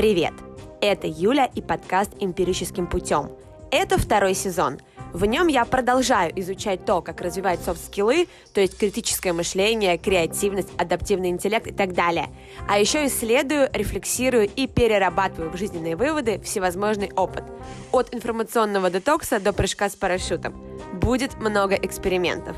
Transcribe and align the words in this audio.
Привет! 0.00 0.32
Это 0.80 1.06
Юля 1.06 1.44
и 1.44 1.60
подкаст 1.60 2.12
«Эмпирическим 2.20 2.86
путем». 2.86 3.32
Это 3.70 3.98
второй 3.98 4.32
сезон. 4.32 4.78
В 5.12 5.26
нем 5.26 5.46
я 5.46 5.66
продолжаю 5.66 6.32
изучать 6.40 6.86
то, 6.86 7.02
как 7.02 7.20
развивать 7.20 7.60
софт-скиллы, 7.60 8.26
то 8.54 8.62
есть 8.62 8.78
критическое 8.78 9.34
мышление, 9.34 9.98
креативность, 9.98 10.70
адаптивный 10.78 11.28
интеллект 11.28 11.66
и 11.66 11.72
так 11.74 11.92
далее. 11.92 12.30
А 12.66 12.78
еще 12.78 13.04
исследую, 13.08 13.68
рефлексирую 13.74 14.48
и 14.48 14.66
перерабатываю 14.66 15.50
в 15.50 15.58
жизненные 15.58 15.96
выводы 15.96 16.40
всевозможный 16.40 17.12
опыт. 17.14 17.44
От 17.92 18.14
информационного 18.14 18.88
детокса 18.88 19.38
до 19.38 19.52
прыжка 19.52 19.90
с 19.90 19.96
парашютом. 19.96 20.54
Будет 20.94 21.36
много 21.36 21.74
экспериментов. 21.74 22.56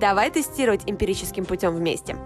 Давай 0.00 0.30
тестировать 0.30 0.82
эмпирическим 0.86 1.46
путем 1.46 1.74
вместе. 1.74 2.16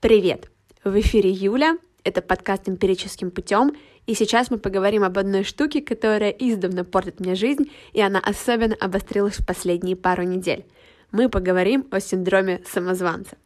Привет! 0.00 0.50
В 0.88 0.98
эфире 1.00 1.28
Юля, 1.28 1.76
это 2.02 2.22
подкаст 2.22 2.66
«Эмпирическим 2.66 3.30
путем», 3.30 3.76
и 4.06 4.14
сейчас 4.14 4.50
мы 4.50 4.56
поговорим 4.56 5.04
об 5.04 5.18
одной 5.18 5.44
штуке, 5.44 5.82
которая 5.82 6.30
издавна 6.30 6.82
портит 6.82 7.20
мне 7.20 7.34
жизнь, 7.34 7.70
и 7.92 8.00
она 8.00 8.20
особенно 8.20 8.74
обострилась 8.74 9.38
в 9.38 9.46
последние 9.46 9.96
пару 9.96 10.22
недель. 10.22 10.64
Мы 11.12 11.28
поговорим 11.28 11.86
о 11.90 12.00
синдроме 12.00 12.62
самозванца. 12.66 13.36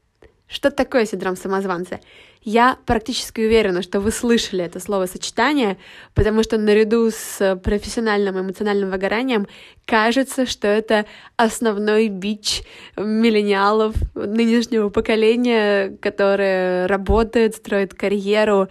Что 0.53 0.71
такое 0.71 1.07
синдром 1.07 1.35
самозванца? 1.35 1.99
Я 2.43 2.77
практически 2.85 3.41
уверена, 3.41 3.81
что 3.81 4.01
вы 4.01 4.11
слышали 4.11 4.63
это 4.65 4.81
словосочетание, 4.81 5.79
потому 6.15 6.43
что 6.43 6.59
наряду 6.59 7.11
с 7.11 7.57
профессиональным 7.65 8.39
эмоциональным 8.39 8.91
выгоранием 8.91 9.47
кажется, 9.87 10.45
что 10.45 10.69
это 10.69 11.07
основной 11.37 12.09
бич 12.09 12.65
миллениалов 12.99 13.95
нынешнего 14.15 14.91
поколения, 14.91 15.97
которое 16.03 16.87
работает, 16.87 17.55
строит 17.55 17.95
карьеру 17.95 18.69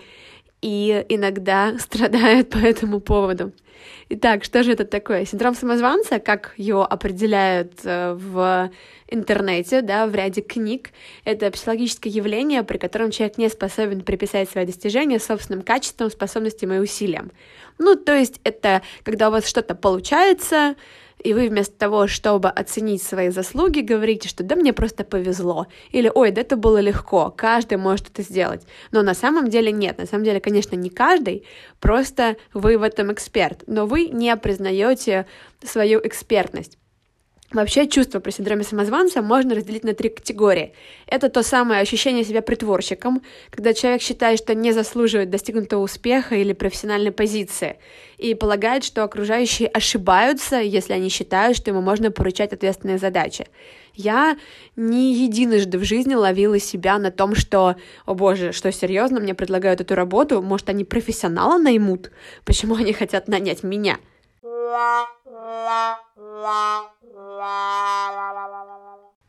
и 0.61 1.03
иногда 1.09 1.79
страдает 1.79 2.49
по 2.51 2.57
этому 2.57 2.99
поводу. 2.99 3.53
Итак, 4.13 4.43
что 4.43 4.61
же 4.61 4.73
это 4.73 4.83
такое? 4.83 5.23
Синдром 5.23 5.55
самозванца, 5.55 6.19
как 6.19 6.53
его 6.57 6.83
определяют 6.83 7.79
э, 7.85 8.13
в 8.13 8.69
интернете, 9.07 9.81
да, 9.81 10.05
в 10.05 10.13
ряде 10.13 10.41
книг, 10.41 10.89
это 11.23 11.49
психологическое 11.49 12.09
явление, 12.09 12.63
при 12.63 12.77
котором 12.77 13.11
человек 13.11 13.37
не 13.37 13.47
способен 13.47 14.01
приписать 14.01 14.49
свои 14.49 14.65
достижения 14.65 15.17
собственным 15.17 15.61
качествам, 15.61 16.11
способностям 16.11 16.73
и 16.73 16.79
усилиям. 16.79 17.31
Ну, 17.81 17.95
то 17.95 18.15
есть 18.15 18.39
это 18.43 18.83
когда 19.01 19.29
у 19.29 19.31
вас 19.31 19.47
что-то 19.47 19.73
получается, 19.73 20.75
и 21.17 21.33
вы 21.33 21.49
вместо 21.49 21.75
того, 21.75 22.05
чтобы 22.05 22.47
оценить 22.47 23.01
свои 23.01 23.29
заслуги, 23.29 23.79
говорите, 23.79 24.29
что 24.29 24.43
да 24.43 24.55
мне 24.55 24.71
просто 24.71 25.03
повезло, 25.03 25.65
или 25.89 26.11
ой, 26.13 26.29
да 26.29 26.41
это 26.41 26.57
было 26.57 26.79
легко, 26.79 27.33
каждый 27.35 27.79
может 27.79 28.09
это 28.09 28.21
сделать. 28.21 28.67
Но 28.91 29.01
на 29.01 29.15
самом 29.15 29.49
деле 29.49 29.71
нет, 29.71 29.97
на 29.97 30.05
самом 30.05 30.23
деле, 30.23 30.39
конечно, 30.39 30.75
не 30.75 30.91
каждый, 30.91 31.43
просто 31.79 32.37
вы 32.53 32.77
в 32.77 32.83
этом 32.83 33.11
эксперт, 33.11 33.63
но 33.65 33.87
вы 33.87 34.09
не 34.09 34.37
признаете 34.37 35.25
свою 35.63 35.99
экспертность. 36.03 36.77
Вообще 37.53 37.85
чувство 37.85 38.21
при 38.21 38.31
синдроме 38.31 38.63
самозванца 38.63 39.21
можно 39.21 39.53
разделить 39.55 39.83
на 39.83 39.93
три 39.93 40.07
категории. 40.07 40.73
Это 41.05 41.27
то 41.27 41.43
самое 41.43 41.81
ощущение 41.81 42.23
себя 42.23 42.41
притворщиком, 42.41 43.21
когда 43.49 43.73
человек 43.73 44.01
считает, 44.01 44.39
что 44.39 44.55
не 44.55 44.71
заслуживает 44.71 45.29
достигнутого 45.29 45.81
успеха 45.81 46.35
или 46.35 46.53
профессиональной 46.53 47.11
позиции, 47.11 47.77
и 48.17 48.35
полагает, 48.35 48.85
что 48.85 49.03
окружающие 49.03 49.67
ошибаются, 49.67 50.61
если 50.61 50.93
они 50.93 51.09
считают, 51.09 51.57
что 51.57 51.71
ему 51.71 51.81
можно 51.81 52.09
поручать 52.09 52.53
ответственные 52.53 52.99
задачи. 52.99 53.47
Я 53.95 54.37
не 54.77 55.13
единожды 55.13 55.77
в 55.77 55.83
жизни 55.83 56.13
ловила 56.13 56.57
себя 56.57 56.97
на 56.99 57.11
том, 57.11 57.35
что, 57.35 57.75
о 58.05 58.13
боже, 58.13 58.53
что 58.53 58.71
серьезно, 58.71 59.19
мне 59.19 59.33
предлагают 59.33 59.81
эту 59.81 59.95
работу, 59.95 60.41
может, 60.41 60.69
они 60.69 60.85
профессионала 60.85 61.57
наймут? 61.57 62.11
Почему 62.45 62.75
они 62.75 62.93
хотят 62.93 63.27
нанять 63.27 63.63
меня? 63.63 63.97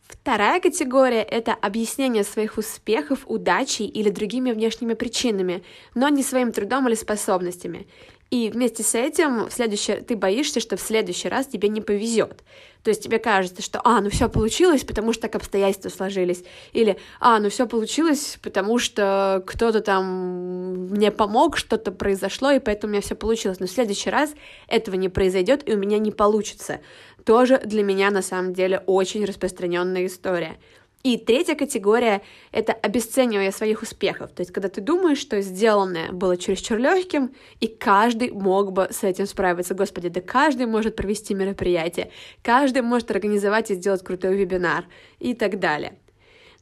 Вторая 0.08 0.60
категория— 0.60 1.22
это 1.30 1.52
объяснение 1.52 2.22
своих 2.22 2.56
успехов, 2.56 3.24
удачей 3.26 3.86
или 3.86 4.08
другими 4.08 4.52
внешними 4.52 4.94
причинами, 4.94 5.64
но 5.96 6.08
не 6.08 6.22
своим 6.22 6.52
трудом 6.52 6.86
или 6.86 6.94
способностями. 6.94 7.88
И 8.32 8.48
вместе 8.48 8.82
с 8.82 8.94
этим 8.94 9.50
в 9.50 9.52
следующий, 9.52 9.96
ты 9.96 10.16
боишься, 10.16 10.58
что 10.58 10.78
в 10.78 10.80
следующий 10.80 11.28
раз 11.28 11.46
тебе 11.46 11.68
не 11.68 11.82
повезет. 11.82 12.42
То 12.82 12.88
есть 12.88 13.02
тебе 13.02 13.18
кажется, 13.18 13.60
что, 13.60 13.82
а, 13.84 14.00
ну 14.00 14.08
все 14.08 14.26
получилось, 14.30 14.84
потому 14.84 15.12
что 15.12 15.22
так 15.22 15.34
обстоятельства 15.34 15.90
сложились. 15.90 16.42
Или, 16.72 16.96
а, 17.20 17.38
ну 17.40 17.50
все 17.50 17.66
получилось, 17.66 18.38
потому 18.42 18.78
что 18.78 19.44
кто-то 19.46 19.82
там 19.82 20.86
мне 20.88 21.10
помог, 21.10 21.58
что-то 21.58 21.92
произошло, 21.92 22.50
и 22.52 22.58
поэтому 22.58 22.92
у 22.92 22.92
меня 22.92 23.02
все 23.02 23.14
получилось. 23.14 23.60
Но 23.60 23.66
в 23.66 23.70
следующий 23.70 24.08
раз 24.08 24.32
этого 24.66 24.94
не 24.94 25.10
произойдет, 25.10 25.68
и 25.68 25.74
у 25.74 25.76
меня 25.76 25.98
не 25.98 26.10
получится. 26.10 26.80
Тоже 27.26 27.60
для 27.62 27.82
меня 27.82 28.10
на 28.10 28.22
самом 28.22 28.54
деле 28.54 28.82
очень 28.86 29.26
распространенная 29.26 30.06
история. 30.06 30.56
И 31.02 31.16
третья 31.16 31.56
категория— 31.56 32.22
это 32.52 32.72
обесценивание 32.72 33.50
своих 33.50 33.82
успехов. 33.82 34.30
То 34.30 34.42
есть, 34.42 34.52
когда 34.52 34.68
ты 34.68 34.80
думаешь, 34.80 35.18
что 35.18 35.40
сделанное 35.40 36.12
было 36.12 36.36
чересчур 36.36 36.78
легким, 36.78 37.34
и 37.58 37.66
каждый 37.66 38.30
мог 38.30 38.72
бы 38.72 38.88
с 38.90 39.02
этим 39.02 39.26
справиться. 39.26 39.74
Господи, 39.74 40.08
да 40.08 40.20
каждый 40.20 40.66
может 40.66 40.94
провести 40.94 41.34
мероприятие, 41.34 42.10
каждый 42.42 42.82
может 42.82 43.10
организовать 43.10 43.70
и 43.70 43.74
сделать 43.74 44.04
крутой 44.04 44.36
вебинар 44.36 44.84
и 45.18 45.34
так 45.34 45.58
далее. 45.58 45.98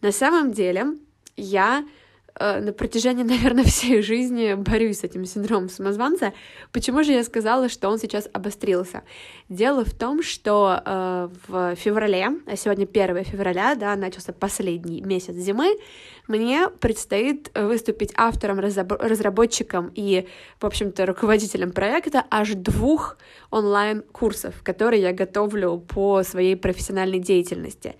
На 0.00 0.10
самом 0.10 0.52
деле, 0.52 0.86
я 1.36 1.84
на 2.40 2.72
протяжении, 2.72 3.22
наверное, 3.24 3.64
всей 3.64 4.02
жизни 4.02 4.54
борюсь 4.54 5.00
с 5.00 5.04
этим 5.04 5.24
синдромом 5.24 5.68
самозванца. 5.68 6.32
Почему 6.72 7.04
же 7.04 7.12
я 7.12 7.22
сказала, 7.24 7.68
что 7.68 7.88
он 7.88 7.98
сейчас 7.98 8.28
обострился? 8.32 9.02
Дело 9.48 9.84
в 9.84 9.92
том, 9.92 10.22
что 10.22 10.82
э, 10.84 11.28
в 11.48 11.76
феврале, 11.76 12.28
а 12.46 12.56
сегодня 12.56 12.84
1 12.84 13.24
февраля, 13.24 13.74
да, 13.74 13.94
начался 13.96 14.32
последний 14.32 15.02
месяц 15.02 15.34
зимы, 15.34 15.76
мне 16.28 16.68
предстоит 16.68 17.50
выступить 17.54 18.12
автором, 18.16 18.60
разработчиком 18.60 19.90
и, 19.94 20.28
в 20.60 20.66
общем-то, 20.66 21.04
руководителем 21.06 21.72
проекта 21.72 22.24
аж 22.30 22.54
двух 22.54 23.18
онлайн-курсов, 23.50 24.62
которые 24.62 25.02
я 25.02 25.12
готовлю 25.12 25.78
по 25.78 26.22
своей 26.22 26.56
профессиональной 26.56 27.18
деятельности. 27.18 27.96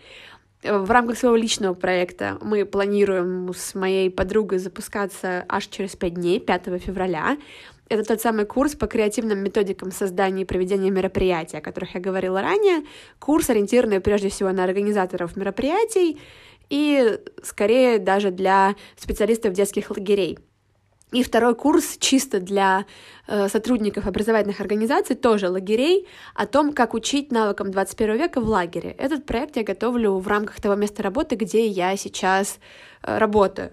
В 0.62 0.91
рамках 0.91 1.16
своего 1.16 1.37
личного 1.37 1.72
проекта 1.72 2.37
мы 2.43 2.66
планируем 2.66 3.50
с 3.54 3.75
моей 3.75 4.10
подругой 4.10 4.59
запускаться 4.59 5.47
аж 5.48 5.66
через 5.69 5.97
5 5.97 6.15
дней, 6.15 6.38
5 6.38 6.78
февраля. 6.78 7.38
Это 7.88 8.04
тот 8.04 8.21
самый 8.21 8.44
курс 8.44 8.75
по 8.75 8.87
креативным 8.87 9.38
методикам 9.38 9.91
создания 9.91 10.43
и 10.43 10.44
проведения 10.44 10.91
мероприятий, 10.91 11.56
о 11.56 11.62
которых 11.62 11.94
я 11.94 12.00
говорила 12.00 12.43
ранее. 12.43 12.84
Курс, 13.19 13.49
ориентированный 13.49 14.00
прежде 14.00 14.28
всего 14.28 14.53
на 14.53 14.65
организаторов 14.65 15.34
мероприятий 15.34 16.20
и 16.69 17.19
скорее 17.43 17.99
даже 17.99 18.31
для 18.31 18.76
специалистов 18.97 19.54
детских 19.54 19.91
лагерей. 19.91 20.38
И 21.12 21.22
второй 21.25 21.54
курс 21.54 21.97
чисто 21.98 22.38
для 22.38 22.84
э, 23.26 23.48
сотрудников 23.48 24.06
образовательных 24.06 24.60
организаций, 24.60 25.16
тоже 25.16 25.48
лагерей, 25.48 26.06
о 26.34 26.47
том, 26.47 26.72
как 26.72 26.94
учить 26.94 27.32
навыкам 27.32 27.71
21 27.71 28.16
века 28.16 28.41
в 28.41 28.48
лагере. 28.48 28.91
Этот 28.93 29.26
проект 29.26 29.56
я 29.56 29.65
готовлю 29.65 30.19
в 30.19 30.28
рамках 30.28 30.60
того 30.60 30.76
места 30.76 31.03
работы, 31.03 31.34
где 31.34 31.66
я 31.66 31.97
сейчас 31.97 32.60
э, 33.03 33.19
работаю. 33.19 33.72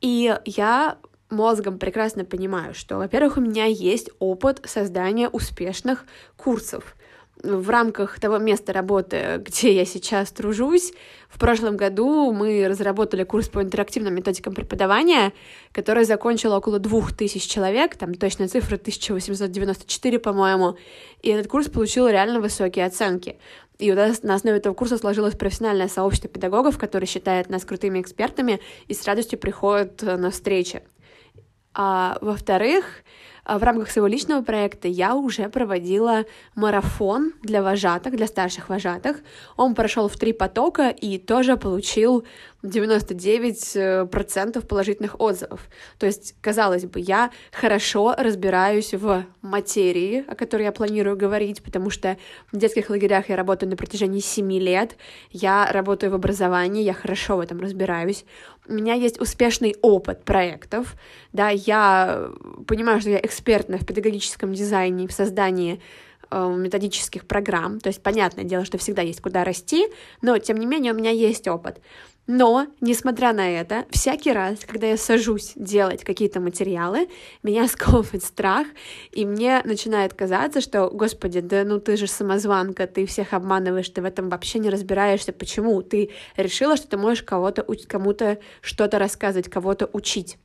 И 0.00 0.36
я 0.44 0.98
мозгом 1.30 1.78
прекрасно 1.78 2.24
понимаю, 2.24 2.74
что, 2.74 2.96
во-первых, 2.96 3.36
у 3.38 3.40
меня 3.40 3.64
есть 3.64 4.10
опыт 4.18 4.60
создания 4.64 5.28
успешных 5.28 6.04
курсов 6.36 6.96
в 7.42 7.70
рамках 7.70 8.18
того 8.20 8.38
места 8.38 8.72
работы, 8.72 9.42
где 9.44 9.74
я 9.74 9.84
сейчас 9.84 10.30
тружусь, 10.32 10.92
в 11.28 11.38
прошлом 11.38 11.76
году 11.76 12.32
мы 12.32 12.66
разработали 12.68 13.22
курс 13.24 13.48
по 13.48 13.62
интерактивным 13.62 14.14
методикам 14.14 14.54
преподавания, 14.54 15.32
который 15.72 16.04
закончил 16.04 16.52
около 16.52 16.78
двух 16.78 17.12
тысяч 17.12 17.46
человек, 17.46 17.96
там 17.96 18.14
точная 18.14 18.48
цифра 18.48 18.76
1894, 18.76 20.18
по-моему, 20.18 20.76
и 21.22 21.28
этот 21.28 21.50
курс 21.50 21.68
получил 21.68 22.08
реально 22.08 22.40
высокие 22.40 22.86
оценки. 22.86 23.38
И 23.78 23.92
у 23.92 23.94
нас 23.94 24.22
на 24.22 24.34
основе 24.34 24.56
этого 24.56 24.74
курса 24.74 24.98
сложилось 24.98 25.36
профессиональное 25.36 25.88
сообщество 25.88 26.28
педагогов, 26.28 26.78
которые 26.78 27.06
считают 27.06 27.48
нас 27.48 27.64
крутыми 27.64 28.00
экспертами 28.00 28.60
и 28.88 28.94
с 28.94 29.04
радостью 29.04 29.38
приходят 29.38 30.02
на 30.02 30.30
встречи. 30.30 30.82
А, 31.74 32.18
во-вторых, 32.20 33.04
в 33.56 33.62
рамках 33.62 33.90
своего 33.90 34.06
личного 34.06 34.42
проекта 34.42 34.88
я 34.88 35.14
уже 35.14 35.48
проводила 35.48 36.24
марафон 36.54 37.32
для 37.42 37.62
вожатых, 37.62 38.14
для 38.14 38.26
старших 38.26 38.68
вожатых. 38.68 39.16
Он 39.56 39.74
прошел 39.74 40.08
в 40.08 40.16
три 40.16 40.34
потока 40.34 40.90
и 40.90 41.16
тоже 41.18 41.56
получил 41.56 42.24
99% 42.64 44.66
положительных 44.66 45.20
отзывов. 45.20 45.68
То 45.98 46.06
есть, 46.06 46.34
казалось 46.40 46.86
бы, 46.86 46.98
я 46.98 47.30
хорошо 47.52 48.16
разбираюсь 48.18 48.94
в 48.94 49.24
материи, 49.42 50.24
о 50.26 50.34
которой 50.34 50.64
я 50.64 50.72
планирую 50.72 51.16
говорить, 51.16 51.62
потому 51.62 51.90
что 51.90 52.18
в 52.50 52.56
детских 52.56 52.90
лагерях 52.90 53.28
я 53.28 53.36
работаю 53.36 53.70
на 53.70 53.76
протяжении 53.76 54.18
7 54.18 54.52
лет, 54.54 54.96
я 55.30 55.70
работаю 55.70 56.10
в 56.10 56.16
образовании, 56.16 56.82
я 56.82 56.94
хорошо 56.94 57.36
в 57.36 57.40
этом 57.40 57.60
разбираюсь. 57.60 58.24
У 58.66 58.72
меня 58.72 58.94
есть 58.94 59.20
успешный 59.20 59.76
опыт 59.80 60.24
проектов, 60.24 60.96
да, 61.32 61.50
я 61.50 62.28
понимаю, 62.66 63.00
что 63.00 63.10
я 63.10 63.20
экспертна 63.20 63.78
в 63.78 63.86
педагогическом 63.86 64.52
дизайне, 64.52 65.06
в 65.06 65.12
создании 65.12 65.80
э, 66.30 66.54
методических 66.56 67.24
программ, 67.24 67.78
то 67.78 67.86
есть 67.86 68.02
понятное 68.02 68.42
дело, 68.44 68.64
что 68.64 68.78
всегда 68.78 69.02
есть 69.02 69.20
куда 69.20 69.44
расти, 69.44 69.86
но 70.22 70.38
тем 70.38 70.58
не 70.58 70.66
менее 70.66 70.92
у 70.92 70.96
меня 70.96 71.12
есть 71.12 71.46
опыт. 71.46 71.80
Но, 72.30 72.66
несмотря 72.82 73.32
на 73.32 73.50
это, 73.50 73.86
всякий 73.90 74.32
раз, 74.32 74.58
когда 74.66 74.86
я 74.86 74.98
сажусь 74.98 75.52
делать 75.56 76.04
какие-то 76.04 76.40
материалы, 76.40 77.08
меня 77.42 77.66
сковывает 77.68 78.22
страх, 78.22 78.66
и 79.12 79.24
мне 79.24 79.62
начинает 79.64 80.12
казаться, 80.12 80.60
что, 80.60 80.90
господи, 80.90 81.40
да 81.40 81.64
ну 81.64 81.80
ты 81.80 81.96
же 81.96 82.06
самозванка, 82.06 82.86
ты 82.86 83.06
всех 83.06 83.32
обманываешь, 83.32 83.88
ты 83.88 84.02
в 84.02 84.04
этом 84.04 84.28
вообще 84.28 84.58
не 84.58 84.68
разбираешься, 84.68 85.32
почему? 85.32 85.80
Ты 85.80 86.10
решила, 86.36 86.76
что 86.76 86.86
ты 86.86 86.98
можешь 86.98 87.22
кого-то, 87.22 87.66
кому-то 87.88 88.38
что-то 88.60 88.98
рассказывать, 88.98 89.48
кого-то 89.48 89.88
учить. 89.94 90.36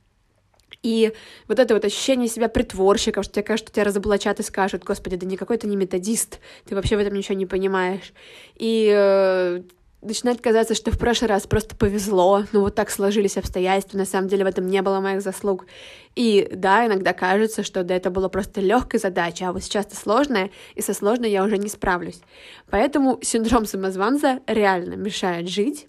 И 0.82 1.12
вот 1.48 1.58
это 1.58 1.74
вот 1.74 1.84
ощущение 1.84 2.28
себя 2.28 2.48
притворщиком, 2.48 3.22
что 3.22 3.34
тебе 3.34 3.42
кажется, 3.42 3.66
что 3.66 3.74
тебя 3.74 3.84
разоблачат 3.84 4.40
и 4.40 4.42
скажут, 4.42 4.84
господи, 4.84 5.16
да 5.16 5.26
никакой 5.26 5.58
ты 5.58 5.66
не 5.66 5.76
методист, 5.76 6.40
ты 6.64 6.74
вообще 6.74 6.96
в 6.96 7.00
этом 7.00 7.12
ничего 7.12 7.36
не 7.36 7.46
понимаешь. 7.46 8.14
И 8.54 8.90
э, 8.90 9.62
начинает 10.04 10.40
казаться, 10.40 10.74
что 10.74 10.90
в 10.90 10.98
прошлый 10.98 11.28
раз 11.28 11.46
просто 11.46 11.74
повезло, 11.74 12.44
ну 12.52 12.60
вот 12.60 12.74
так 12.74 12.90
сложились 12.90 13.36
обстоятельства, 13.36 13.98
на 13.98 14.04
самом 14.04 14.28
деле 14.28 14.44
в 14.44 14.46
этом 14.46 14.66
не 14.68 14.82
было 14.82 15.00
моих 15.00 15.22
заслуг. 15.22 15.66
И 16.14 16.48
да, 16.52 16.86
иногда 16.86 17.12
кажется, 17.12 17.62
что 17.62 17.82
да, 17.82 17.96
это 17.96 18.10
было 18.10 18.28
просто 18.28 18.60
легкой 18.60 19.00
задачей, 19.00 19.44
а 19.44 19.52
вот 19.52 19.64
сейчас 19.64 19.86
это 19.86 19.96
сложное, 19.96 20.50
и 20.74 20.82
со 20.82 20.94
сложной 20.94 21.30
я 21.30 21.42
уже 21.42 21.58
не 21.58 21.68
справлюсь. 21.68 22.20
Поэтому 22.70 23.18
синдром 23.22 23.66
самозванца 23.66 24.40
реально 24.46 24.94
мешает 24.94 25.48
жить, 25.48 25.88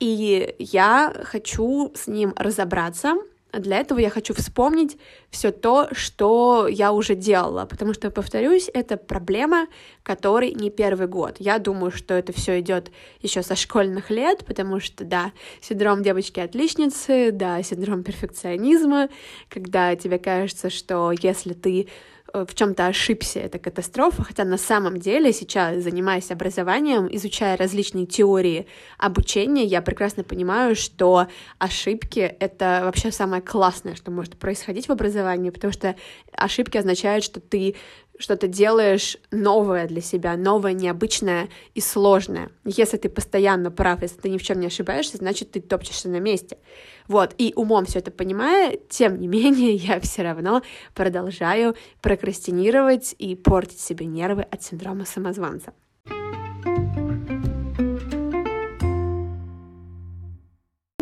и 0.00 0.54
я 0.58 1.14
хочу 1.24 1.92
с 1.94 2.06
ним 2.06 2.34
разобраться, 2.36 3.14
для 3.52 3.78
этого 3.78 3.98
я 3.98 4.10
хочу 4.10 4.34
вспомнить 4.34 4.98
все 5.30 5.50
то, 5.50 5.88
что 5.92 6.68
я 6.68 6.92
уже 6.92 7.14
делала, 7.14 7.64
потому 7.64 7.94
что, 7.94 8.10
повторюсь, 8.10 8.70
это 8.72 8.96
проблема, 8.96 9.68
которой 10.02 10.52
не 10.52 10.70
первый 10.70 11.06
год. 11.06 11.36
Я 11.38 11.58
думаю, 11.58 11.90
что 11.90 12.14
это 12.14 12.32
все 12.32 12.60
идет 12.60 12.90
еще 13.22 13.42
со 13.42 13.56
школьных 13.56 14.10
лет, 14.10 14.44
потому 14.44 14.80
что, 14.80 15.04
да, 15.04 15.32
синдром 15.60 16.02
девочки-отличницы, 16.02 17.30
да, 17.32 17.62
синдром 17.62 18.02
перфекционизма, 18.02 19.08
когда 19.48 19.96
тебе 19.96 20.18
кажется, 20.18 20.68
что 20.68 21.12
если 21.12 21.54
ты 21.54 21.88
в 22.32 22.54
чем-то 22.54 22.86
ошибся, 22.86 23.40
это 23.40 23.58
катастрофа, 23.58 24.22
хотя 24.22 24.44
на 24.44 24.58
самом 24.58 24.98
деле 24.98 25.32
сейчас, 25.32 25.82
занимаясь 25.82 26.30
образованием, 26.30 27.08
изучая 27.10 27.56
различные 27.56 28.06
теории 28.06 28.66
обучения, 28.98 29.64
я 29.64 29.82
прекрасно 29.82 30.24
понимаю, 30.24 30.76
что 30.76 31.26
ошибки— 31.58 32.20
это 32.40 32.82
вообще 32.84 33.12
самое 33.12 33.42
классное, 33.42 33.94
что 33.94 34.10
может 34.10 34.36
происходить 34.38 34.88
в 34.88 34.92
образовании, 34.92 35.50
потому 35.50 35.72
что 35.72 35.96
ошибки 36.32 36.76
означают, 36.76 37.24
что 37.24 37.40
ты 37.40 37.76
что 38.18 38.36
ты 38.36 38.48
делаешь 38.48 39.16
новое 39.30 39.86
для 39.86 40.00
себя, 40.00 40.36
новое, 40.36 40.72
необычное 40.72 41.48
и 41.74 41.80
сложное. 41.80 42.50
Если 42.64 42.96
ты 42.96 43.08
постоянно 43.08 43.70
прав, 43.70 44.02
если 44.02 44.20
ты 44.20 44.28
ни 44.28 44.38
в 44.38 44.42
чем 44.42 44.60
не 44.60 44.66
ошибаешься, 44.66 45.16
значит, 45.16 45.52
ты 45.52 45.60
топчешься 45.60 46.08
на 46.08 46.20
месте. 46.20 46.58
Вот, 47.06 47.34
и 47.38 47.52
умом 47.56 47.86
все 47.86 48.00
это 48.00 48.10
понимая, 48.10 48.78
тем 48.88 49.18
не 49.20 49.28
менее, 49.28 49.74
я 49.76 50.00
все 50.00 50.22
равно 50.22 50.62
продолжаю 50.94 51.74
прокрастинировать 52.02 53.14
и 53.18 53.34
портить 53.34 53.80
себе 53.80 54.06
нервы 54.06 54.42
от 54.42 54.62
синдрома 54.62 55.04
самозванца. 55.04 55.72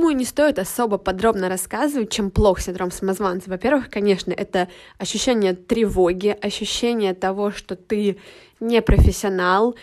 Думаю, 0.07 0.19
не 0.19 0.25
стоит 0.25 0.61
особо 0.61 0.99
подробно 0.99 1.49
рассказывать, 1.49 2.13
чем 2.13 2.31
плох 2.31 2.61
синдром 2.61 2.93
самозванца. 2.93 3.51
Во-первых, 3.51 3.91
конечно, 3.91 4.31
это 4.31 4.69
ощущение 4.99 5.55
тревоги, 5.55 6.29
ощущение 6.41 7.13
того, 7.13 7.51
что 7.51 7.75
ты 7.75 8.17
не 8.61 8.81
профессионал, 8.83 9.75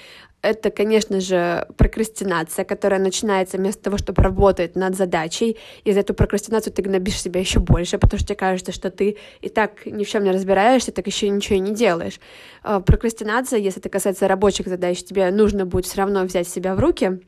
это, 0.42 0.72
конечно 0.72 1.20
же, 1.20 1.68
прокрастинация, 1.76 2.64
которая 2.64 3.02
начинается 3.02 3.58
вместо 3.58 3.84
того, 3.84 3.98
чтобы 3.98 4.24
работать 4.24 4.78
над 4.78 4.96
задачей. 4.96 5.58
И 5.84 5.92
за 5.92 6.00
эту 6.00 6.14
прокрастинацию 6.14 6.72
ты 6.72 6.82
гнобишь 6.82 7.22
себя 7.22 7.42
еще 7.42 7.60
больше, 7.60 7.98
потому 7.98 8.18
что 8.18 8.28
тебе 8.30 8.38
кажется, 8.38 8.72
что 8.72 8.92
ты 8.92 9.18
и 9.42 9.50
так 9.50 9.86
ни 9.86 10.06
в 10.06 10.10
чем 10.10 10.24
не 10.24 10.32
разбираешься, 10.32 10.94
так 10.94 11.06
еще 11.06 11.28
ничего 11.28 11.58
и 11.58 11.60
не 11.60 11.74
делаешь. 11.74 12.22
А, 12.62 12.80
прокрастинация, 12.80 13.60
если 13.60 13.82
это 13.82 13.90
касается 13.90 14.30
рабочих 14.30 14.68
задач, 14.68 15.04
тебе 15.04 15.30
нужно 15.32 15.66
будет 15.66 15.86
все 15.86 15.98
равно 15.98 16.24
взять 16.24 16.48
себя 16.48 16.76
в 16.76 16.80
руки, 16.80 17.20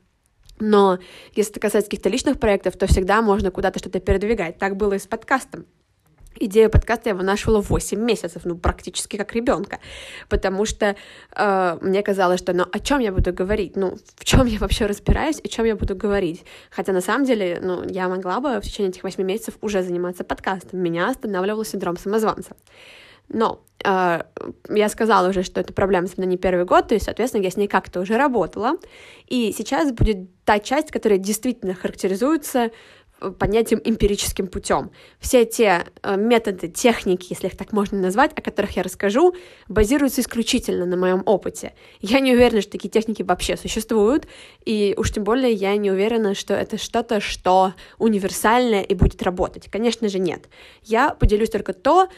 но 0.59 0.99
если 1.33 1.51
это 1.51 1.59
касается 1.59 1.89
каких-то 1.89 2.09
личных 2.09 2.39
проектов, 2.39 2.77
то 2.77 2.87
всегда 2.87 3.21
можно 3.21 3.51
куда-то 3.51 3.79
что-то 3.79 3.99
передвигать. 3.99 4.57
Так 4.57 4.77
было 4.77 4.93
и 4.93 4.99
с 4.99 5.07
подкастом. 5.07 5.65
Идею 6.37 6.69
подкаста 6.69 7.09
я 7.09 7.15
вынашивала 7.15 7.61
8 7.61 7.97
месяцев, 7.97 8.41
ну, 8.43 8.57
практически 8.57 9.15
как 9.15 9.33
ребенка, 9.33 9.79
потому 10.27 10.65
что 10.65 10.97
э, 11.33 11.77
мне 11.81 12.03
казалось, 12.03 12.41
что, 12.41 12.51
ну, 12.51 12.65
о 12.69 12.79
чем 12.79 12.99
я 12.99 13.13
буду 13.13 13.31
говорить, 13.31 13.77
ну, 13.77 13.97
в 14.17 14.25
чем 14.25 14.45
я 14.45 14.59
вообще 14.59 14.85
разбираюсь, 14.85 15.39
о 15.39 15.47
чем 15.47 15.63
я 15.65 15.77
буду 15.77 15.95
говорить. 15.95 16.43
Хотя 16.71 16.91
на 16.91 16.99
самом 16.99 17.25
деле, 17.25 17.59
ну, 17.61 17.83
я 17.87 18.09
могла 18.09 18.41
бы 18.41 18.59
в 18.59 18.63
течение 18.63 18.89
этих 18.89 19.03
8 19.03 19.23
месяцев 19.23 19.57
уже 19.61 19.81
заниматься 19.81 20.25
подкастом. 20.25 20.81
Меня 20.81 21.09
останавливал 21.09 21.63
синдром 21.63 21.95
самозванца. 21.95 22.57
Но 23.30 23.63
э, 23.83 24.24
я 24.69 24.89
сказала 24.89 25.30
уже, 25.30 25.44
что 25.44 25.62
эта 25.62 25.74
проблема 25.74 26.07
со 26.07 26.16
мной 26.18 26.27
не 26.27 26.38
первый 26.38 26.66
год, 26.66 26.92
есть, 26.92 27.06
соответственно, 27.06 27.44
я 27.44 27.51
с 27.51 27.57
ней 27.57 27.68
как-то 27.68 28.00
уже 28.00 28.18
работала. 28.18 28.77
И 29.27 29.54
сейчас 29.57 29.92
будет 29.92 30.30
та 30.44 30.60
часть, 30.60 30.92
которая 30.92 31.19
действительно 31.19 31.74
характеризуется 31.74 32.72
э, 33.19 33.31
понятием 33.31 33.81
эмпирическим 33.83 34.48
путем. 34.48 34.92
Все 35.19 35.45
те 35.45 35.86
э, 36.04 36.18
методы, 36.18 36.68
техники, 36.68 37.27
если 37.30 37.48
их 37.48 37.57
так 37.57 37.72
можно 37.72 38.00
назвать, 38.00 38.31
о 38.38 38.42
которых 38.42 38.75
я 38.75 38.83
расскажу, 38.83 39.36
базируются 39.68 40.22
исключительно 40.22 40.86
на 40.86 40.98
моем 40.98 41.24
опыте. 41.25 41.74
Я 42.00 42.19
не 42.19 42.33
уверена, 42.33 42.62
что 42.62 42.74
такие 42.74 42.89
техники 42.89 43.24
вообще 43.24 43.57
существуют, 43.57 44.27
и 44.66 44.94
уж 44.98 45.12
тем 45.12 45.24
более 45.24 45.51
я 45.51 45.75
не 45.77 45.92
уверена, 45.92 46.36
что 46.36 46.54
это 46.54 46.77
что-то, 46.77 47.19
что 47.19 47.74
универсальное 47.98 48.81
и 48.81 48.94
будет 48.94 49.24
работать. 49.24 49.69
Конечно 49.72 50.10
же, 50.10 50.19
нет. 50.19 50.48
Я 50.83 51.10
поделюсь 51.10 51.50
только 51.50 51.74
то, 51.74 52.10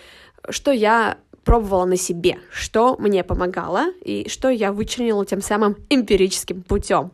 что 0.50 0.72
я 0.72 1.18
пробовала 1.44 1.86
на 1.86 1.96
себе, 1.96 2.40
что 2.52 2.98
мне 3.00 3.24
помогало 3.24 3.92
и 4.04 4.28
что 4.30 4.50
я 4.50 4.74
вычленила 4.74 5.26
тем 5.26 5.42
самым 5.42 5.78
эмпирическим 5.90 6.62
путем. 6.62 7.12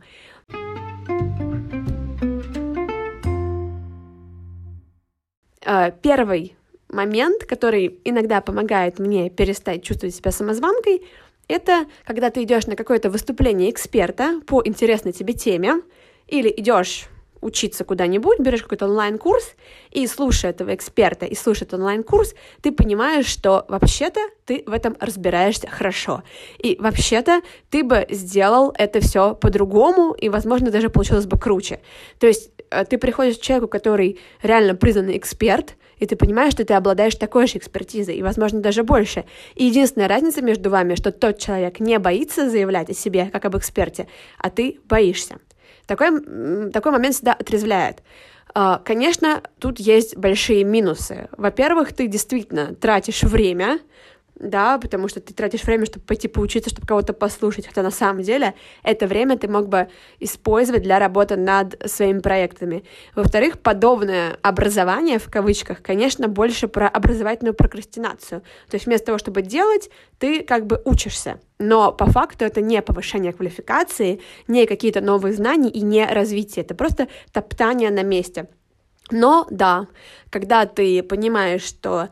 Э, 5.65 5.91
первый 6.01 6.56
момент, 6.89 7.45
который 7.45 7.99
иногда 8.04 8.42
помогает 8.42 8.99
мне 8.99 9.30
перестать 9.30 9.83
чувствовать 9.83 10.16
себя 10.16 10.31
самозванкой, 10.31 11.04
это 11.47 11.85
когда 12.06 12.30
ты 12.30 12.44
идешь 12.44 12.68
на 12.68 12.75
какое-то 12.75 13.09
выступление 13.09 13.69
эксперта 13.69 14.42
по 14.47 14.61
интересной 14.63 15.11
тебе 15.11 15.33
теме, 15.33 15.81
или 16.28 16.52
идешь 16.56 17.07
учиться 17.44 17.83
куда-нибудь, 17.83 18.40
берешь 18.40 18.64
какой-то 18.64 18.85
онлайн-курс 18.85 19.54
и 19.92 20.07
слушая 20.07 20.52
этого 20.52 20.73
эксперта 20.73 21.26
и 21.26 21.35
слушая 21.35 21.68
этот 21.68 21.80
онлайн-курс, 21.80 22.33
ты 22.62 22.71
понимаешь, 22.71 23.26
что 23.26 23.66
вообще-то 23.68 24.19
ты 24.45 24.64
в 24.66 24.71
этом 24.73 24.95
разбираешься 25.00 25.68
хорошо. 25.68 26.23
И 26.57 26.78
вообще-то 26.80 27.42
ты 27.69 27.83
бы 27.83 28.06
сделал 28.09 28.73
это 28.78 29.00
все 29.00 29.35
по-другому, 29.35 30.14
и, 30.14 30.30
возможно, 30.30 30.71
даже 30.71 30.90
получилось 30.90 31.26
бы 31.26 31.38
круче. 31.38 31.80
То 32.19 32.28
есть 32.28 32.52
э, 32.69 32.85
ты 32.85 32.97
приходишь 32.97 33.38
к 33.38 33.42
человеку, 33.42 33.68
который 33.68 34.19
реально 34.42 34.76
признанный 34.76 35.18
эксперт, 35.18 35.76
и 36.00 36.06
ты 36.06 36.16
понимаешь, 36.16 36.54
что 36.54 36.66
ты 36.66 36.73
обладаешь 36.73 37.16
такой 37.16 37.47
же 37.47 37.57
экспертизой, 37.57 38.16
и, 38.16 38.23
возможно, 38.23 38.59
даже 38.59 38.83
больше. 38.83 39.26
И 39.56 39.66
единственная 39.66 40.07
разница 40.07 40.42
между 40.42 40.69
вами, 40.69 40.95
что 40.95 41.12
тот 41.12 41.40
человек 41.40 41.80
не 41.80 41.97
боится 42.00 42.50
заявлять 42.50 42.90
о 42.90 42.94
себе, 42.94 43.30
как 43.31 43.45
об 43.45 43.57
эксперте, 43.57 44.07
а 44.38 44.50
ты 44.50 44.80
боишься. 44.85 45.38
Такой, 45.85 46.71
такой 46.71 46.92
момент 46.92 47.16
всегда 47.16 47.33
отрезвляет. 47.33 48.04
А, 48.56 48.80
конечно, 48.80 49.42
тут 49.59 49.80
есть 49.80 50.16
большие 50.16 50.63
минусы. 50.63 51.28
Во-первых, 51.37 51.94
ты 51.94 52.07
действительно 52.07 52.75
тратишь 52.75 53.23
время 53.23 53.80
да, 54.35 54.78
потому 54.78 55.07
что 55.07 55.21
ты 55.21 55.33
тратишь 55.33 55.63
время, 55.63 55.85
чтобы 55.85 56.06
пойти 56.06 56.28
поучиться, 56.28 56.69
чтобы 56.69 56.87
кого-то 56.87 57.13
послушать, 57.13 57.68
хотя 57.68 57.83
на 57.83 57.92
самом 57.92 58.23
деле 58.23 58.56
это 58.83 59.07
время 59.07 59.37
ты 59.37 59.47
мог 59.47 59.68
бы 59.69 59.90
использовать 60.19 60.81
для 60.81 60.99
работы 60.99 61.35
над 61.35 61.75
своими 61.90 62.19
проектами. 62.19 62.83
Во-вторых, 63.16 63.59
подобное 63.59 64.37
образование, 64.42 65.19
в 65.19 65.30
кавычках, 65.30 65.81
конечно, 65.81 66.28
больше 66.28 66.68
про 66.68 66.87
образовательную 66.87 67.54
прокрастинацию. 67.54 68.42
То 68.69 68.75
есть 68.75 68.85
вместо 68.85 69.07
того, 69.07 69.18
чтобы 69.18 69.42
делать, 69.42 69.90
ты 70.18 70.42
как 70.42 70.66
бы 70.66 70.81
учишься. 70.83 71.40
Но 71.59 71.92
по 71.92 72.07
факту 72.07 72.44
это 72.44 72.59
не 72.59 72.81
повышение 72.81 73.33
квалификации, 73.33 74.21
не 74.47 74.66
какие-то 74.66 75.02
новые 75.02 75.33
знания 75.33 75.69
и 75.69 75.81
не 75.81 76.06
развитие. 76.06 76.66
Это 76.66 76.75
просто 76.75 77.07
топтание 77.31 77.92
на 77.92 78.04
месте. 78.04 78.49
Но 79.11 79.45
да, 79.49 79.87
когда 80.30 80.66
ты 80.66 81.04
понимаешь, 81.04 81.61
что 81.61 82.09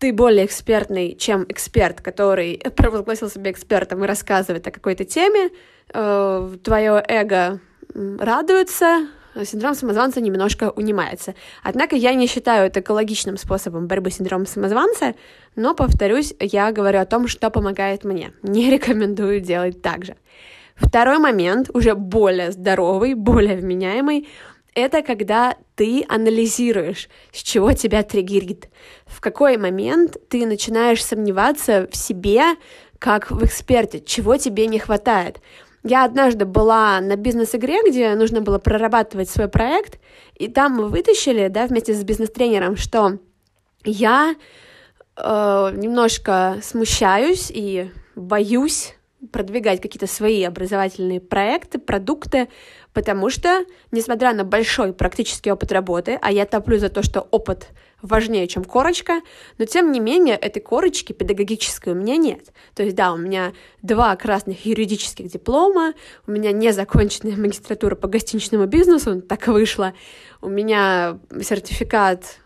ты 0.00 0.12
более 0.14 0.46
экспертный, 0.46 1.14
чем 1.14 1.44
эксперт, 1.48 2.00
который 2.00 2.58
провозгласил 2.76 3.28
себя 3.30 3.50
экспертом 3.50 4.02
и 4.02 4.08
рассказывает 4.08 4.66
о 4.66 4.70
какой-то 4.70 5.04
теме, 5.04 5.50
э, 5.92 6.56
твое 6.64 7.04
эго 7.06 7.60
радуется, 7.94 9.08
синдром 9.44 9.74
самозванца 9.74 10.20
немножко 10.20 10.70
унимается. 10.70 11.34
Однако 11.62 11.96
я 11.96 12.14
не 12.14 12.26
считаю 12.26 12.66
это 12.66 12.80
экологичным 12.80 13.36
способом 13.36 13.86
борьбы 13.86 14.10
с 14.10 14.16
синдромом 14.16 14.46
самозванца, 14.46 15.14
но, 15.54 15.74
повторюсь, 15.74 16.34
я 16.40 16.72
говорю 16.72 17.00
о 17.00 17.06
том, 17.06 17.28
что 17.28 17.50
помогает 17.50 18.04
мне. 18.04 18.32
Не 18.42 18.70
рекомендую 18.70 19.40
делать 19.40 19.82
так 19.82 20.04
же. 20.04 20.16
Второй 20.76 21.18
момент, 21.18 21.68
уже 21.74 21.94
более 21.94 22.52
здоровый, 22.52 23.12
более 23.12 23.56
вменяемый, 23.56 24.28
это 24.74 25.02
когда 25.02 25.56
ты 25.74 26.04
анализируешь, 26.08 27.08
с 27.32 27.42
чего 27.42 27.72
тебя 27.72 28.02
триггерит, 28.02 28.68
в 29.06 29.20
какой 29.20 29.56
момент 29.56 30.16
ты 30.28 30.46
начинаешь 30.46 31.04
сомневаться 31.04 31.88
в 31.90 31.96
себе, 31.96 32.56
как 32.98 33.30
в 33.30 33.44
эксперте, 33.44 34.00
чего 34.00 34.36
тебе 34.36 34.66
не 34.66 34.78
хватает. 34.78 35.40
Я 35.82 36.04
однажды 36.04 36.44
была 36.44 37.00
на 37.00 37.16
бизнес-игре, 37.16 37.78
где 37.86 38.14
нужно 38.14 38.42
было 38.42 38.58
прорабатывать 38.58 39.30
свой 39.30 39.48
проект, 39.48 39.98
и 40.34 40.48
там 40.48 40.72
мы 40.72 40.88
вытащили, 40.88 41.48
да, 41.48 41.66
вместе 41.66 41.94
с 41.94 42.04
бизнес-тренером, 42.04 42.76
что 42.76 43.18
я 43.84 44.34
э, 45.16 45.22
немножко 45.74 46.58
смущаюсь 46.62 47.50
и 47.52 47.90
боюсь 48.14 48.94
продвигать 49.32 49.80
какие-то 49.80 50.06
свои 50.06 50.42
образовательные 50.44 51.20
проекты, 51.20 51.78
продукты, 51.78 52.48
потому 52.92 53.30
что, 53.30 53.64
несмотря 53.90 54.32
на 54.34 54.44
большой 54.44 54.92
практический 54.92 55.52
опыт 55.52 55.72
работы, 55.72 56.18
а 56.20 56.32
я 56.32 56.46
топлю 56.46 56.78
за 56.78 56.88
то, 56.88 57.02
что 57.02 57.20
опыт 57.30 57.68
важнее, 58.02 58.46
чем 58.48 58.64
корочка, 58.64 59.20
но 59.58 59.64
тем 59.64 59.92
не 59.92 60.00
менее 60.00 60.36
этой 60.36 60.60
корочки 60.60 61.12
педагогической 61.12 61.92
у 61.92 61.96
меня 61.96 62.16
нет. 62.16 62.52
То 62.74 62.82
есть, 62.82 62.96
да, 62.96 63.12
у 63.12 63.16
меня 63.16 63.52
два 63.82 64.14
красных 64.16 64.64
юридических 64.64 65.28
диплома, 65.28 65.94
у 66.26 66.30
меня 66.30 66.52
незаконченная 66.52 67.36
магистратура 67.36 67.94
по 67.94 68.08
гостиничному 68.08 68.66
бизнесу, 68.66 69.20
так 69.22 69.46
вышло, 69.46 69.94
у 70.40 70.48
меня 70.48 71.18
сертификат 71.42 72.40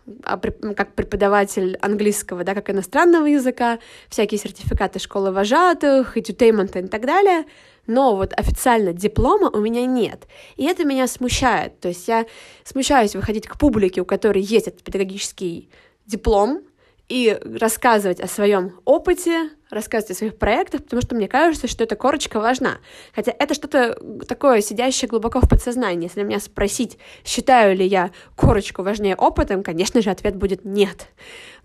как 0.75 0.93
преподаватель 0.95 1.77
английского, 1.81 2.43
да, 2.43 2.53
как 2.53 2.69
иностранного 2.69 3.25
языка, 3.25 3.79
всякие 4.09 4.39
сертификаты 4.39 4.99
школы 4.99 5.31
вожатых, 5.31 6.17
edutainment 6.17 6.85
и 6.85 6.87
так 6.87 7.05
далее— 7.05 7.45
но 7.87 8.15
вот 8.15 8.33
официально 8.33 8.93
диплома 8.93 9.49
у 9.49 9.59
меня 9.59 9.85
нет. 9.85 10.27
И 10.55 10.65
это 10.65 10.85
меня 10.85 11.07
смущает. 11.07 11.79
То 11.79 11.89
есть 11.89 12.07
я 12.07 12.25
смущаюсь 12.63 13.15
выходить 13.15 13.47
к 13.47 13.57
публике, 13.57 14.01
у 14.01 14.05
которой 14.05 14.41
есть 14.41 14.67
этот 14.67 14.83
педагогический 14.83 15.69
диплом, 16.05 16.61
и 17.07 17.37
рассказывать 17.59 18.19
о 18.19 18.27
своем 18.27 18.79
опыте, 18.83 19.49
рассказывать 19.69 20.11
о 20.11 20.15
своих 20.15 20.37
проектах, 20.37 20.83
потому 20.83 21.01
что 21.01 21.15
мне 21.15 21.27
кажется, 21.27 21.67
что 21.67 21.83
эта 21.83 21.95
корочка 21.95 22.39
важна. 22.39 22.77
Хотя 23.13 23.33
это 23.37 23.53
что-то 23.53 23.99
такое, 24.27 24.61
сидящее 24.61 25.07
глубоко 25.07 25.39
в 25.39 25.49
подсознании. 25.49 26.05
Если 26.05 26.23
меня 26.23 26.39
спросить, 26.39 26.97
считаю 27.23 27.75
ли 27.75 27.85
я 27.85 28.11
корочку 28.35 28.81
важнее 28.81 29.15
опытом, 29.15 29.61
конечно 29.61 30.01
же, 30.01 30.09
ответ 30.09 30.35
будет 30.35 30.65
нет. 30.65 31.09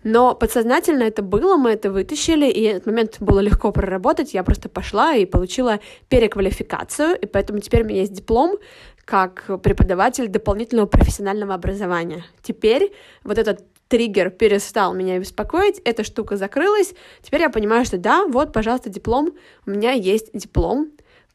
Но 0.03 0.35
подсознательно 0.35 1.03
это 1.03 1.21
было, 1.21 1.57
мы 1.57 1.71
это 1.71 1.91
вытащили, 1.91 2.49
и 2.49 2.61
этот 2.63 2.85
момент 2.87 3.17
было 3.19 3.39
легко 3.39 3.71
проработать. 3.71 4.33
Я 4.33 4.43
просто 4.43 4.69
пошла 4.69 5.15
и 5.15 5.25
получила 5.25 5.79
переквалификацию, 6.09 7.17
и 7.19 7.25
поэтому 7.25 7.59
теперь 7.59 7.83
у 7.83 7.85
меня 7.85 8.01
есть 8.01 8.13
диплом 8.13 8.57
как 9.05 9.61
преподаватель 9.61 10.27
дополнительного 10.27 10.85
профессионального 10.85 11.53
образования. 11.53 12.23
Теперь 12.41 12.93
вот 13.23 13.37
этот 13.37 13.65
триггер 13.91 14.29
перестал 14.29 14.93
меня 14.93 15.19
беспокоить, 15.19 15.81
эта 15.83 16.05
штука 16.05 16.37
закрылась, 16.37 16.93
теперь 17.21 17.41
я 17.41 17.49
понимаю, 17.49 17.83
что 17.83 17.97
да, 17.97 18.25
вот, 18.25 18.53
пожалуйста, 18.53 18.89
диплом, 18.89 19.33
у 19.67 19.69
меня 19.69 19.91
есть 19.91 20.29
диплом, 20.33 20.91